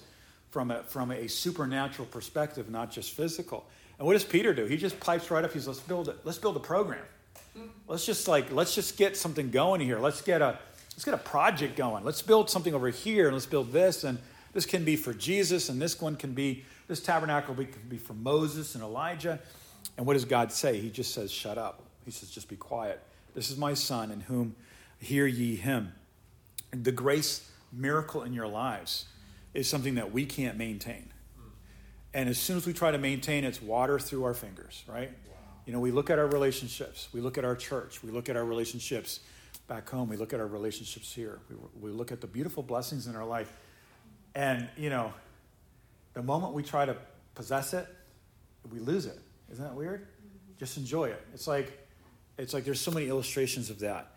from 0.49 0.71
a, 0.71 0.83
from 0.83 1.11
a 1.11 1.27
supernatural 1.27 2.07
perspective, 2.07 2.69
not 2.69 2.91
just 2.91 3.11
physical. 3.11 3.65
And 3.97 4.05
what 4.05 4.13
does 4.13 4.23
Peter 4.23 4.53
do? 4.53 4.65
He 4.65 4.77
just 4.77 4.99
pipes 4.99 5.31
right 5.31 5.43
up. 5.43 5.53
He's 5.53 5.67
let's 5.67 5.79
build 5.79 6.09
it. 6.09 6.17
Let's 6.23 6.37
build 6.37 6.55
a 6.55 6.61
program. 6.61 7.03
Let's 7.87 8.05
just 8.05 8.27
like 8.27 8.51
let's 8.51 8.75
just 8.75 8.97
get 8.97 9.17
something 9.17 9.49
going 9.49 9.81
here. 9.81 9.99
Let's 9.99 10.21
get 10.21 10.41
a 10.41 10.59
let's 10.91 11.05
get 11.05 11.13
a 11.13 11.19
project 11.19 11.75
going. 11.75 12.03
Let's 12.03 12.21
build 12.21 12.49
something 12.49 12.73
over 12.73 12.89
here 12.89 13.25
and 13.25 13.33
let's 13.33 13.47
build 13.47 13.71
this 13.71 14.03
and 14.03 14.19
this 14.53 14.65
can 14.65 14.83
be 14.83 14.95
for 14.95 15.13
Jesus 15.13 15.69
and 15.69 15.81
this 15.81 15.99
one 15.99 16.15
can 16.15 16.33
be 16.33 16.65
this 16.87 17.01
tabernacle 17.01 17.55
can 17.55 17.67
be 17.89 17.97
for 17.97 18.13
Moses 18.13 18.75
and 18.75 18.83
Elijah. 18.83 19.39
And 19.97 20.05
what 20.05 20.13
does 20.13 20.25
God 20.25 20.51
say? 20.51 20.79
He 20.79 20.89
just 20.89 21.13
says, 21.13 21.31
"Shut 21.31 21.57
up." 21.57 21.83
He 22.05 22.11
says, 22.11 22.29
"Just 22.29 22.47
be 22.47 22.55
quiet. 22.55 23.01
This 23.33 23.49
is 23.51 23.57
my 23.57 23.73
son 23.73 24.11
in 24.11 24.21
whom 24.21 24.55
hear 24.99 25.25
ye 25.25 25.55
him." 25.55 25.93
The 26.71 26.91
grace 26.91 27.49
miracle 27.71 28.23
in 28.23 28.33
your 28.33 28.47
lives 28.47 29.05
is 29.53 29.67
something 29.67 29.95
that 29.95 30.11
we 30.11 30.25
can't 30.25 30.57
maintain. 30.57 31.11
And 32.13 32.29
as 32.29 32.37
soon 32.37 32.57
as 32.57 32.65
we 32.65 32.73
try 32.73 32.91
to 32.91 32.97
maintain, 32.97 33.43
it's 33.43 33.61
water 33.61 33.99
through 33.99 34.23
our 34.23 34.33
fingers, 34.33 34.83
right? 34.87 35.09
Wow. 35.09 35.33
You 35.65 35.73
know, 35.73 35.79
we 35.79 35.91
look 35.91 36.09
at 36.09 36.19
our 36.19 36.27
relationships, 36.27 37.09
we 37.13 37.21
look 37.21 37.37
at 37.37 37.45
our 37.45 37.55
church, 37.55 38.03
we 38.03 38.11
look 38.11 38.29
at 38.29 38.35
our 38.35 38.45
relationships 38.45 39.19
back 39.67 39.89
home, 39.89 40.09
we 40.09 40.17
look 40.17 40.33
at 40.33 40.39
our 40.39 40.47
relationships 40.47 41.13
here, 41.13 41.39
we, 41.49 41.89
we 41.89 41.91
look 41.91 42.11
at 42.11 42.21
the 42.21 42.27
beautiful 42.27 42.63
blessings 42.63 43.07
in 43.07 43.15
our 43.15 43.25
life. 43.25 43.51
And, 44.33 44.69
you 44.77 44.89
know, 44.89 45.13
the 46.13 46.23
moment 46.23 46.53
we 46.53 46.63
try 46.63 46.85
to 46.85 46.95
possess 47.35 47.73
it, 47.73 47.87
we 48.71 48.79
lose 48.79 49.05
it. 49.05 49.19
Isn't 49.51 49.63
that 49.63 49.75
weird? 49.75 50.01
Mm-hmm. 50.01 50.59
Just 50.59 50.77
enjoy 50.77 51.09
it. 51.09 51.21
It's 51.33 51.47
like, 51.47 51.71
it's 52.37 52.53
like 52.53 52.65
there's 52.65 52.81
so 52.81 52.91
many 52.91 53.07
illustrations 53.07 53.69
of 53.69 53.79
that. 53.79 54.11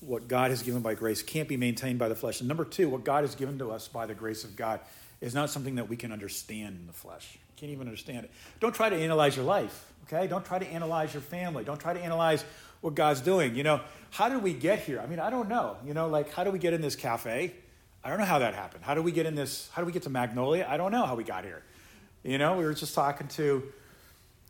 What 0.00 0.28
God 0.28 0.50
has 0.50 0.62
given 0.62 0.80
by 0.80 0.94
grace 0.94 1.22
can't 1.22 1.48
be 1.48 1.56
maintained 1.56 1.98
by 1.98 2.08
the 2.08 2.14
flesh. 2.14 2.40
And 2.40 2.48
number 2.48 2.64
two, 2.64 2.88
what 2.88 3.04
God 3.04 3.24
has 3.24 3.34
given 3.34 3.58
to 3.58 3.70
us 3.70 3.86
by 3.86 4.06
the 4.06 4.14
grace 4.14 4.44
of 4.44 4.56
God 4.56 4.80
is 5.20 5.34
not 5.34 5.50
something 5.50 5.74
that 5.74 5.88
we 5.88 5.96
can 5.96 6.12
understand 6.12 6.76
in 6.80 6.86
the 6.86 6.92
flesh. 6.92 7.38
Can't 7.56 7.72
even 7.72 7.86
understand 7.86 8.24
it. 8.24 8.30
Don't 8.60 8.74
try 8.74 8.88
to 8.88 8.96
analyze 8.96 9.36
your 9.36 9.44
life, 9.44 9.92
okay? 10.04 10.26
Don't 10.26 10.44
try 10.44 10.58
to 10.58 10.66
analyze 10.66 11.12
your 11.12 11.20
family. 11.20 11.62
Don't 11.62 11.78
try 11.78 11.92
to 11.92 12.00
analyze 12.00 12.42
what 12.80 12.94
God's 12.94 13.20
doing. 13.20 13.54
You 13.54 13.62
know, 13.62 13.80
how 14.10 14.30
did 14.30 14.42
we 14.42 14.54
get 14.54 14.78
here? 14.78 14.98
I 14.98 15.06
mean, 15.06 15.20
I 15.20 15.28
don't 15.28 15.50
know. 15.50 15.76
You 15.84 15.92
know, 15.92 16.08
like, 16.08 16.32
how 16.32 16.44
do 16.44 16.50
we 16.50 16.58
get 16.58 16.72
in 16.72 16.80
this 16.80 16.96
cafe? 16.96 17.52
I 18.02 18.08
don't 18.08 18.18
know 18.18 18.24
how 18.24 18.38
that 18.38 18.54
happened. 18.54 18.82
How 18.82 18.94
do 18.94 19.02
we 19.02 19.12
get 19.12 19.26
in 19.26 19.34
this? 19.34 19.68
How 19.74 19.82
do 19.82 19.86
we 19.86 19.92
get 19.92 20.04
to 20.04 20.10
Magnolia? 20.10 20.66
I 20.66 20.78
don't 20.78 20.90
know 20.90 21.04
how 21.04 21.14
we 21.14 21.24
got 21.24 21.44
here. 21.44 21.62
You 22.22 22.38
know, 22.38 22.56
we 22.56 22.64
were 22.64 22.72
just 22.72 22.94
talking 22.94 23.28
to, 23.28 23.62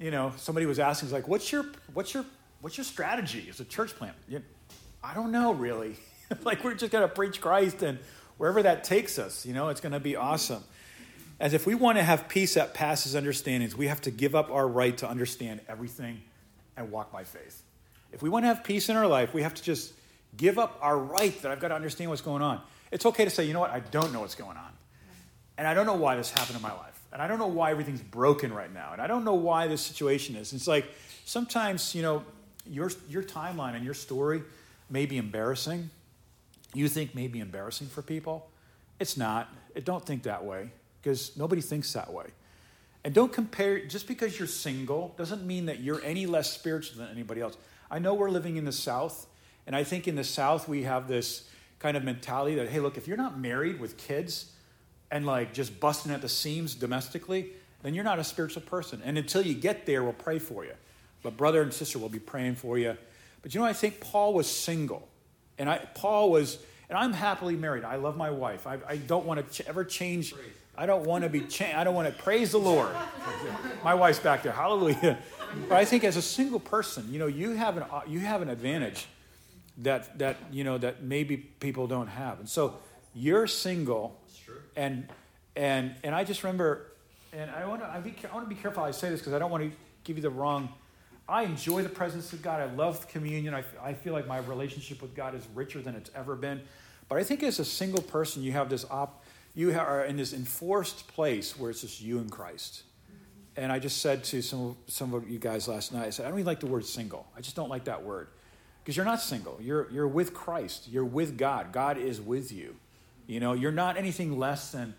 you 0.00 0.10
know, 0.10 0.32
somebody 0.36 0.66
was 0.66 0.78
asking, 0.78 1.10
like, 1.10 1.28
what's 1.28 1.52
your, 1.52 1.66
what's 1.92 2.14
your, 2.14 2.24
what's 2.62 2.76
your 2.78 2.84
strategy 2.84 3.46
as 3.50 3.60
a 3.60 3.64
church 3.64 3.94
plant? 3.94 4.16
You, 4.28 4.42
I 5.04 5.14
don't 5.14 5.30
know 5.30 5.52
really. 5.52 5.96
like, 6.44 6.64
we're 6.64 6.74
just 6.74 6.90
going 6.90 7.06
to 7.06 7.14
preach 7.14 7.40
Christ 7.40 7.82
and 7.82 7.98
wherever 8.38 8.62
that 8.62 8.84
takes 8.84 9.18
us, 9.18 9.44
you 9.44 9.52
know, 9.52 9.68
it's 9.68 9.82
going 9.82 9.92
to 9.92 10.00
be 10.00 10.16
awesome. 10.16 10.64
As 11.38 11.52
if 11.52 11.66
we 11.66 11.74
want 11.74 11.98
to 11.98 12.02
have 12.02 12.28
peace 12.28 12.54
that 12.54 12.74
passes 12.74 13.14
understandings, 13.14 13.76
we 13.76 13.86
have 13.88 14.00
to 14.02 14.10
give 14.10 14.34
up 14.34 14.50
our 14.50 14.66
right 14.66 14.96
to 14.98 15.08
understand 15.08 15.60
everything 15.68 16.22
and 16.76 16.90
walk 16.90 17.12
by 17.12 17.24
faith. 17.24 17.62
If 18.12 18.22
we 18.22 18.30
want 18.30 18.44
to 18.44 18.48
have 18.48 18.64
peace 18.64 18.88
in 18.88 18.96
our 18.96 19.06
life, 19.06 19.34
we 19.34 19.42
have 19.42 19.54
to 19.54 19.62
just 19.62 19.92
give 20.36 20.58
up 20.58 20.78
our 20.80 20.98
right 20.98 21.40
that 21.42 21.50
I've 21.50 21.60
got 21.60 21.68
to 21.68 21.74
understand 21.74 22.10
what's 22.10 22.22
going 22.22 22.42
on. 22.42 22.60
It's 22.90 23.06
okay 23.06 23.24
to 23.24 23.30
say, 23.30 23.44
you 23.44 23.52
know 23.52 23.60
what, 23.60 23.70
I 23.70 23.80
don't 23.80 24.12
know 24.12 24.20
what's 24.20 24.34
going 24.34 24.56
on. 24.56 24.72
And 25.58 25.66
I 25.66 25.74
don't 25.74 25.86
know 25.86 25.94
why 25.94 26.16
this 26.16 26.30
happened 26.30 26.56
in 26.56 26.62
my 26.62 26.72
life. 26.72 26.99
And 27.12 27.20
I 27.20 27.26
don't 27.26 27.38
know 27.38 27.48
why 27.48 27.70
everything's 27.70 28.02
broken 28.02 28.52
right 28.52 28.72
now. 28.72 28.92
And 28.92 29.02
I 29.02 29.06
don't 29.06 29.24
know 29.24 29.34
why 29.34 29.66
this 29.66 29.82
situation 29.82 30.36
is. 30.36 30.52
It's 30.52 30.68
like 30.68 30.86
sometimes, 31.24 31.94
you 31.94 32.02
know, 32.02 32.24
your, 32.66 32.90
your 33.08 33.22
timeline 33.22 33.74
and 33.74 33.84
your 33.84 33.94
story 33.94 34.42
may 34.88 35.06
be 35.06 35.16
embarrassing 35.16 35.90
you 36.74 36.88
think 36.88 37.14
may 37.14 37.26
be 37.26 37.40
embarrassing 37.40 37.88
for 37.88 38.02
people. 38.02 38.48
It's 38.98 39.16
not. 39.16 39.48
Don't 39.84 40.04
think 40.04 40.24
that 40.24 40.44
way 40.44 40.70
because 41.02 41.36
nobody 41.36 41.60
thinks 41.60 41.92
that 41.94 42.12
way. 42.12 42.26
And 43.02 43.14
don't 43.14 43.32
compare, 43.32 43.86
just 43.86 44.06
because 44.06 44.38
you're 44.38 44.48
single 44.48 45.14
doesn't 45.16 45.44
mean 45.46 45.66
that 45.66 45.80
you're 45.80 46.02
any 46.04 46.26
less 46.26 46.52
spiritual 46.52 46.98
than 46.98 47.10
anybody 47.10 47.40
else. 47.40 47.56
I 47.90 47.98
know 47.98 48.14
we're 48.14 48.30
living 48.30 48.56
in 48.56 48.64
the 48.64 48.72
South, 48.72 49.26
and 49.66 49.74
I 49.74 49.84
think 49.84 50.06
in 50.06 50.16
the 50.16 50.24
South 50.24 50.68
we 50.68 50.82
have 50.82 51.08
this 51.08 51.48
kind 51.78 51.96
of 51.96 52.04
mentality 52.04 52.56
that, 52.56 52.68
hey, 52.68 52.78
look, 52.78 52.98
if 52.98 53.08
you're 53.08 53.16
not 53.16 53.38
married 53.38 53.80
with 53.80 53.96
kids 53.96 54.52
and 55.10 55.26
like 55.26 55.52
just 55.52 55.80
busting 55.80 56.12
at 56.12 56.22
the 56.22 56.28
seams 56.28 56.74
domestically, 56.74 57.50
then 57.82 57.94
you're 57.94 58.04
not 58.04 58.18
a 58.18 58.24
spiritual 58.24 58.62
person. 58.62 59.02
And 59.04 59.18
until 59.18 59.42
you 59.42 59.54
get 59.54 59.86
there, 59.86 60.02
we'll 60.02 60.12
pray 60.12 60.38
for 60.38 60.64
you. 60.64 60.74
But 61.22 61.36
brother 61.36 61.62
and 61.62 61.72
sister 61.72 61.98
will 61.98 62.08
be 62.08 62.18
praying 62.18 62.56
for 62.56 62.78
you. 62.78 62.96
But 63.42 63.54
you 63.54 63.60
know, 63.60 63.66
I 63.66 63.72
think 63.72 64.00
Paul 64.00 64.34
was 64.34 64.48
single. 64.48 65.08
And 65.58 65.68
I, 65.68 65.78
Paul 65.94 66.30
was, 66.30 66.58
and 66.88 66.96
I'm 66.96 67.12
happily 67.12 67.56
married. 67.56 67.84
I 67.84 67.96
love 67.96 68.16
my 68.16 68.30
wife. 68.30 68.66
I, 68.66 68.78
I 68.88 68.96
don't 68.96 69.26
want 69.26 69.46
to 69.46 69.62
ch- 69.62 69.66
ever 69.66 69.84
change. 69.84 70.34
I 70.76 70.86
don't 70.86 71.04
want 71.04 71.24
to 71.24 71.30
be, 71.30 71.40
cha- 71.40 71.78
I 71.78 71.84
don't 71.84 71.94
want 71.94 72.08
to 72.14 72.22
praise 72.22 72.52
the 72.52 72.58
Lord. 72.58 72.94
My 73.84 73.94
wife's 73.94 74.18
back 74.18 74.42
there. 74.42 74.52
Hallelujah. 74.52 75.18
But 75.68 75.76
I 75.76 75.84
think 75.84 76.04
as 76.04 76.16
a 76.16 76.22
single 76.22 76.60
person, 76.60 77.12
you 77.12 77.18
know, 77.18 77.26
you 77.26 77.50
have 77.50 77.76
an, 77.76 77.82
uh, 77.90 78.02
you 78.06 78.20
have 78.20 78.40
an 78.40 78.48
advantage 78.48 79.06
that, 79.78 80.18
that, 80.18 80.36
you 80.52 80.64
know, 80.64 80.78
that 80.78 81.02
maybe 81.02 81.36
people 81.36 81.86
don't 81.86 82.06
have. 82.06 82.38
And 82.38 82.48
so 82.48 82.78
you're 83.14 83.46
single. 83.46 84.19
And, 84.80 85.08
and, 85.56 85.94
and 86.02 86.14
I 86.14 86.24
just 86.24 86.42
remember, 86.42 86.92
and 87.32 87.50
I 87.50 87.66
want 87.66 87.82
to, 87.82 87.86
I, 87.86 87.96
I 87.96 88.34
want 88.34 88.48
to 88.48 88.54
be 88.54 88.60
careful 88.60 88.82
I 88.82 88.90
say 88.92 89.10
this 89.10 89.20
because 89.20 89.34
I 89.34 89.38
don't 89.38 89.50
want 89.50 89.64
to 89.64 89.70
give 90.04 90.16
you 90.16 90.22
the 90.22 90.30
wrong 90.30 90.70
I 91.30 91.44
enjoy 91.44 91.84
the 91.84 91.88
presence 91.88 92.32
of 92.32 92.42
God. 92.42 92.60
I 92.60 92.64
love 92.74 93.06
communion. 93.06 93.54
I, 93.54 93.62
I 93.80 93.94
feel 93.94 94.12
like 94.12 94.26
my 94.26 94.38
relationship 94.38 95.00
with 95.00 95.14
God 95.14 95.36
is 95.36 95.46
richer 95.54 95.80
than 95.80 95.94
it's 95.94 96.10
ever 96.12 96.34
been. 96.34 96.60
But 97.08 97.18
I 97.18 97.22
think 97.22 97.44
as 97.44 97.60
a 97.60 97.64
single 97.64 98.02
person, 98.02 98.42
you 98.42 98.50
have 98.50 98.68
this 98.68 98.84
op, 98.90 99.22
you 99.54 99.72
are 99.78 100.04
in 100.04 100.16
this 100.16 100.32
enforced 100.32 101.06
place 101.06 101.56
where 101.56 101.70
it's 101.70 101.82
just 101.82 102.00
you 102.00 102.18
and 102.18 102.30
Christ. 102.30 102.82
And 103.56 103.70
I 103.70 103.78
just 103.78 103.98
said 103.98 104.24
to 104.24 104.42
some 104.42 104.76
some 104.88 105.14
of 105.14 105.28
you 105.28 105.38
guys 105.38 105.68
last 105.68 105.92
night, 105.92 106.06
I 106.06 106.10
said, 106.10 106.26
I 106.26 106.30
don't 106.30 106.38
even 106.38 106.46
like 106.46 106.60
the 106.60 106.66
word 106.66 106.84
single. 106.84 107.26
I 107.36 107.40
just 107.40 107.54
don't 107.54 107.68
like 107.68 107.84
that 107.84 108.02
word. 108.02 108.28
Because 108.82 108.96
you're 108.96 109.06
not 109.06 109.20
single. 109.20 109.58
You're 109.60 109.88
you're 109.92 110.08
with 110.08 110.34
Christ. 110.34 110.88
You're 110.88 111.04
with 111.04 111.38
God. 111.38 111.72
God 111.72 111.96
is 111.96 112.20
with 112.20 112.50
you. 112.50 112.76
You 113.30 113.38
know, 113.38 113.52
you're 113.52 113.70
not 113.70 113.96
anything 113.96 114.36
less 114.36 114.72
than 114.72 114.92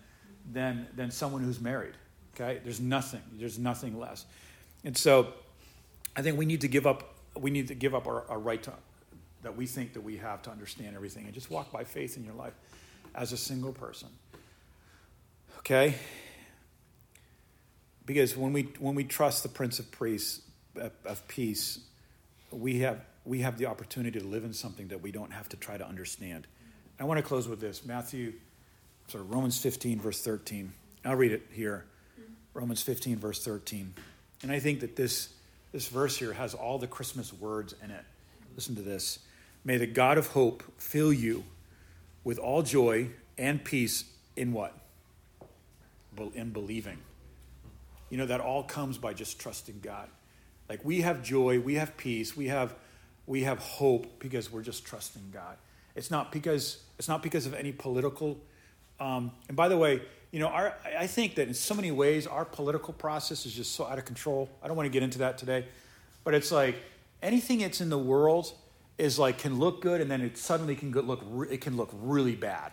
than 0.50 0.86
than 0.96 1.10
someone 1.10 1.42
who's 1.42 1.60
married. 1.60 1.92
Okay? 2.34 2.60
There's 2.64 2.80
nothing. 2.80 3.20
There's 3.34 3.58
nothing 3.58 3.98
less. 3.98 4.24
And 4.84 4.96
so 4.96 5.34
I 6.16 6.22
think 6.22 6.38
we 6.38 6.46
need 6.46 6.62
to 6.62 6.68
give 6.68 6.86
up. 6.86 7.14
We 7.38 7.50
need 7.50 7.68
to 7.68 7.74
give 7.74 7.94
up 7.94 8.06
our, 8.06 8.24
our 8.30 8.38
right 8.38 8.62
to 8.62 8.72
that 9.42 9.54
we 9.54 9.66
think 9.66 9.92
that 9.92 10.00
we 10.00 10.16
have 10.16 10.40
to 10.42 10.50
understand 10.50 10.96
everything 10.96 11.24
and 11.26 11.34
just 11.34 11.50
walk 11.50 11.70
by 11.72 11.84
faith 11.84 12.16
in 12.16 12.24
your 12.24 12.34
life 12.34 12.54
as 13.14 13.32
a 13.32 13.36
single 13.36 13.72
person. 13.72 14.08
Okay? 15.58 15.96
Because 18.06 18.34
when 18.34 18.54
we 18.54 18.62
when 18.78 18.94
we 18.94 19.04
trust 19.04 19.42
the 19.42 19.50
Prince 19.50 19.78
of 19.78 19.86
of 21.04 21.28
Peace, 21.28 21.80
we 22.50 22.78
have 22.78 23.04
we 23.26 23.40
have 23.40 23.58
the 23.58 23.66
opportunity 23.66 24.18
to 24.18 24.26
live 24.26 24.44
in 24.44 24.54
something 24.54 24.88
that 24.88 25.02
we 25.02 25.12
don't 25.12 25.32
have 25.32 25.50
to 25.50 25.56
try 25.58 25.76
to 25.76 25.86
understand. 25.86 26.46
I 27.02 27.04
want 27.04 27.18
to 27.18 27.24
close 27.24 27.48
with 27.48 27.60
this. 27.60 27.84
Matthew 27.84 28.34
sorry, 29.08 29.24
Romans 29.24 29.58
15, 29.58 29.98
verse 29.98 30.22
13. 30.22 30.72
I'll 31.04 31.16
read 31.16 31.32
it 31.32 31.42
here. 31.50 31.84
Romans 32.54 32.80
15, 32.80 33.16
verse 33.16 33.44
13. 33.44 33.92
And 34.44 34.52
I 34.52 34.60
think 34.60 34.78
that 34.80 34.94
this 34.94 35.30
this 35.72 35.88
verse 35.88 36.16
here 36.16 36.32
has 36.32 36.54
all 36.54 36.78
the 36.78 36.86
Christmas 36.86 37.32
words 37.32 37.74
in 37.82 37.90
it. 37.90 38.04
Listen 38.54 38.76
to 38.76 38.82
this. 38.82 39.18
May 39.64 39.78
the 39.78 39.86
God 39.88 40.16
of 40.16 40.28
hope 40.28 40.62
fill 40.76 41.12
you 41.12 41.42
with 42.22 42.38
all 42.38 42.62
joy 42.62 43.08
and 43.36 43.64
peace 43.64 44.04
in 44.36 44.52
what? 44.52 44.72
In 46.36 46.50
believing. 46.50 46.98
You 48.10 48.18
know, 48.18 48.26
that 48.26 48.40
all 48.40 48.62
comes 48.62 48.96
by 48.96 49.12
just 49.12 49.40
trusting 49.40 49.80
God. 49.82 50.08
Like 50.68 50.84
we 50.84 51.00
have 51.00 51.24
joy, 51.24 51.58
we 51.58 51.74
have 51.74 51.96
peace, 51.96 52.36
we 52.36 52.46
have 52.46 52.76
we 53.26 53.42
have 53.42 53.58
hope 53.58 54.20
because 54.20 54.52
we're 54.52 54.62
just 54.62 54.84
trusting 54.84 55.30
God. 55.32 55.56
It's 55.94 56.10
not 56.10 56.32
because 56.32 56.82
it's 56.98 57.08
not 57.08 57.22
because 57.22 57.46
of 57.46 57.54
any 57.54 57.72
political. 57.72 58.38
Um, 59.00 59.32
and 59.48 59.56
by 59.56 59.68
the 59.68 59.76
way, 59.76 60.02
you 60.30 60.38
know, 60.38 60.48
our, 60.48 60.74
I 60.98 61.06
think 61.06 61.34
that 61.34 61.48
in 61.48 61.54
so 61.54 61.74
many 61.74 61.90
ways 61.90 62.26
our 62.26 62.44
political 62.44 62.94
process 62.94 63.44
is 63.44 63.52
just 63.52 63.74
so 63.74 63.86
out 63.86 63.98
of 63.98 64.04
control. 64.04 64.48
I 64.62 64.68
don't 64.68 64.76
want 64.76 64.86
to 64.86 64.90
get 64.92 65.02
into 65.02 65.18
that 65.18 65.36
today, 65.38 65.66
but 66.24 66.34
it's 66.34 66.50
like 66.50 66.76
anything 67.22 67.58
that's 67.58 67.80
in 67.80 67.90
the 67.90 67.98
world 67.98 68.52
is 68.98 69.18
like 69.18 69.38
can 69.38 69.58
look 69.58 69.82
good 69.82 70.00
and 70.00 70.10
then 70.10 70.20
it 70.20 70.38
suddenly 70.38 70.76
can 70.76 70.92
look 70.92 71.22
it 71.50 71.60
can 71.60 71.76
look 71.76 71.90
really 71.92 72.36
bad. 72.36 72.72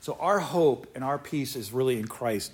So 0.00 0.16
our 0.20 0.38
hope 0.40 0.86
and 0.94 1.02
our 1.02 1.18
peace 1.18 1.56
is 1.56 1.72
really 1.72 1.98
in 1.98 2.06
Christ, 2.06 2.52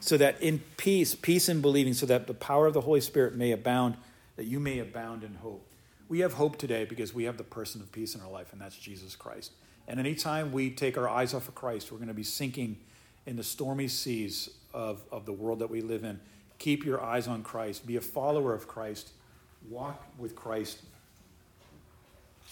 so 0.00 0.16
that 0.16 0.40
in 0.42 0.60
peace, 0.76 1.14
peace 1.14 1.48
in 1.48 1.60
believing, 1.60 1.94
so 1.94 2.06
that 2.06 2.26
the 2.26 2.34
power 2.34 2.66
of 2.66 2.74
the 2.74 2.80
Holy 2.80 3.00
Spirit 3.00 3.36
may 3.36 3.52
abound, 3.52 3.96
that 4.34 4.46
you 4.46 4.58
may 4.58 4.80
abound 4.80 5.22
in 5.22 5.34
hope. 5.36 5.64
We 6.08 6.20
have 6.20 6.34
hope 6.34 6.56
today 6.56 6.84
because 6.84 7.12
we 7.12 7.24
have 7.24 7.36
the 7.36 7.44
person 7.44 7.80
of 7.80 7.92
peace 7.92 8.14
in 8.14 8.20
our 8.20 8.30
life, 8.30 8.52
and 8.52 8.60
that's 8.60 8.76
Jesus 8.76 9.14
Christ. 9.14 9.52
And 9.86 10.00
anytime 10.00 10.52
we 10.52 10.70
take 10.70 10.96
our 10.96 11.08
eyes 11.08 11.34
off 11.34 11.48
of 11.48 11.54
Christ, 11.54 11.92
we're 11.92 11.98
going 11.98 12.08
to 12.08 12.14
be 12.14 12.22
sinking 12.22 12.78
in 13.26 13.36
the 13.36 13.44
stormy 13.44 13.88
seas 13.88 14.50
of, 14.72 15.02
of 15.12 15.26
the 15.26 15.32
world 15.32 15.58
that 15.58 15.70
we 15.70 15.82
live 15.82 16.04
in. 16.04 16.20
Keep 16.58 16.84
your 16.84 17.02
eyes 17.02 17.28
on 17.28 17.42
Christ. 17.42 17.86
Be 17.86 17.96
a 17.96 18.00
follower 18.00 18.54
of 18.54 18.66
Christ. 18.66 19.10
Walk 19.68 20.04
with 20.18 20.34
Christ. 20.34 20.80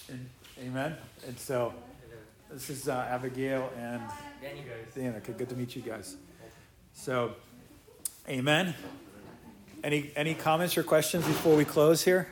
And, 0.08 0.28
amen. 0.62 0.96
And 1.26 1.38
so, 1.38 1.72
this 2.50 2.70
is 2.70 2.88
uh, 2.88 3.06
Abigail 3.10 3.72
and. 3.78 4.02
Okay, 5.16 5.32
good 5.32 5.48
to 5.48 5.56
meet 5.56 5.74
you 5.74 5.82
guys. 5.82 6.16
So, 6.94 7.34
amen. 8.28 8.74
Any 9.82 10.10
any 10.16 10.34
comments 10.34 10.76
or 10.78 10.82
questions 10.82 11.26
before 11.26 11.56
we 11.56 11.64
close 11.64 12.02
here? 12.02 12.28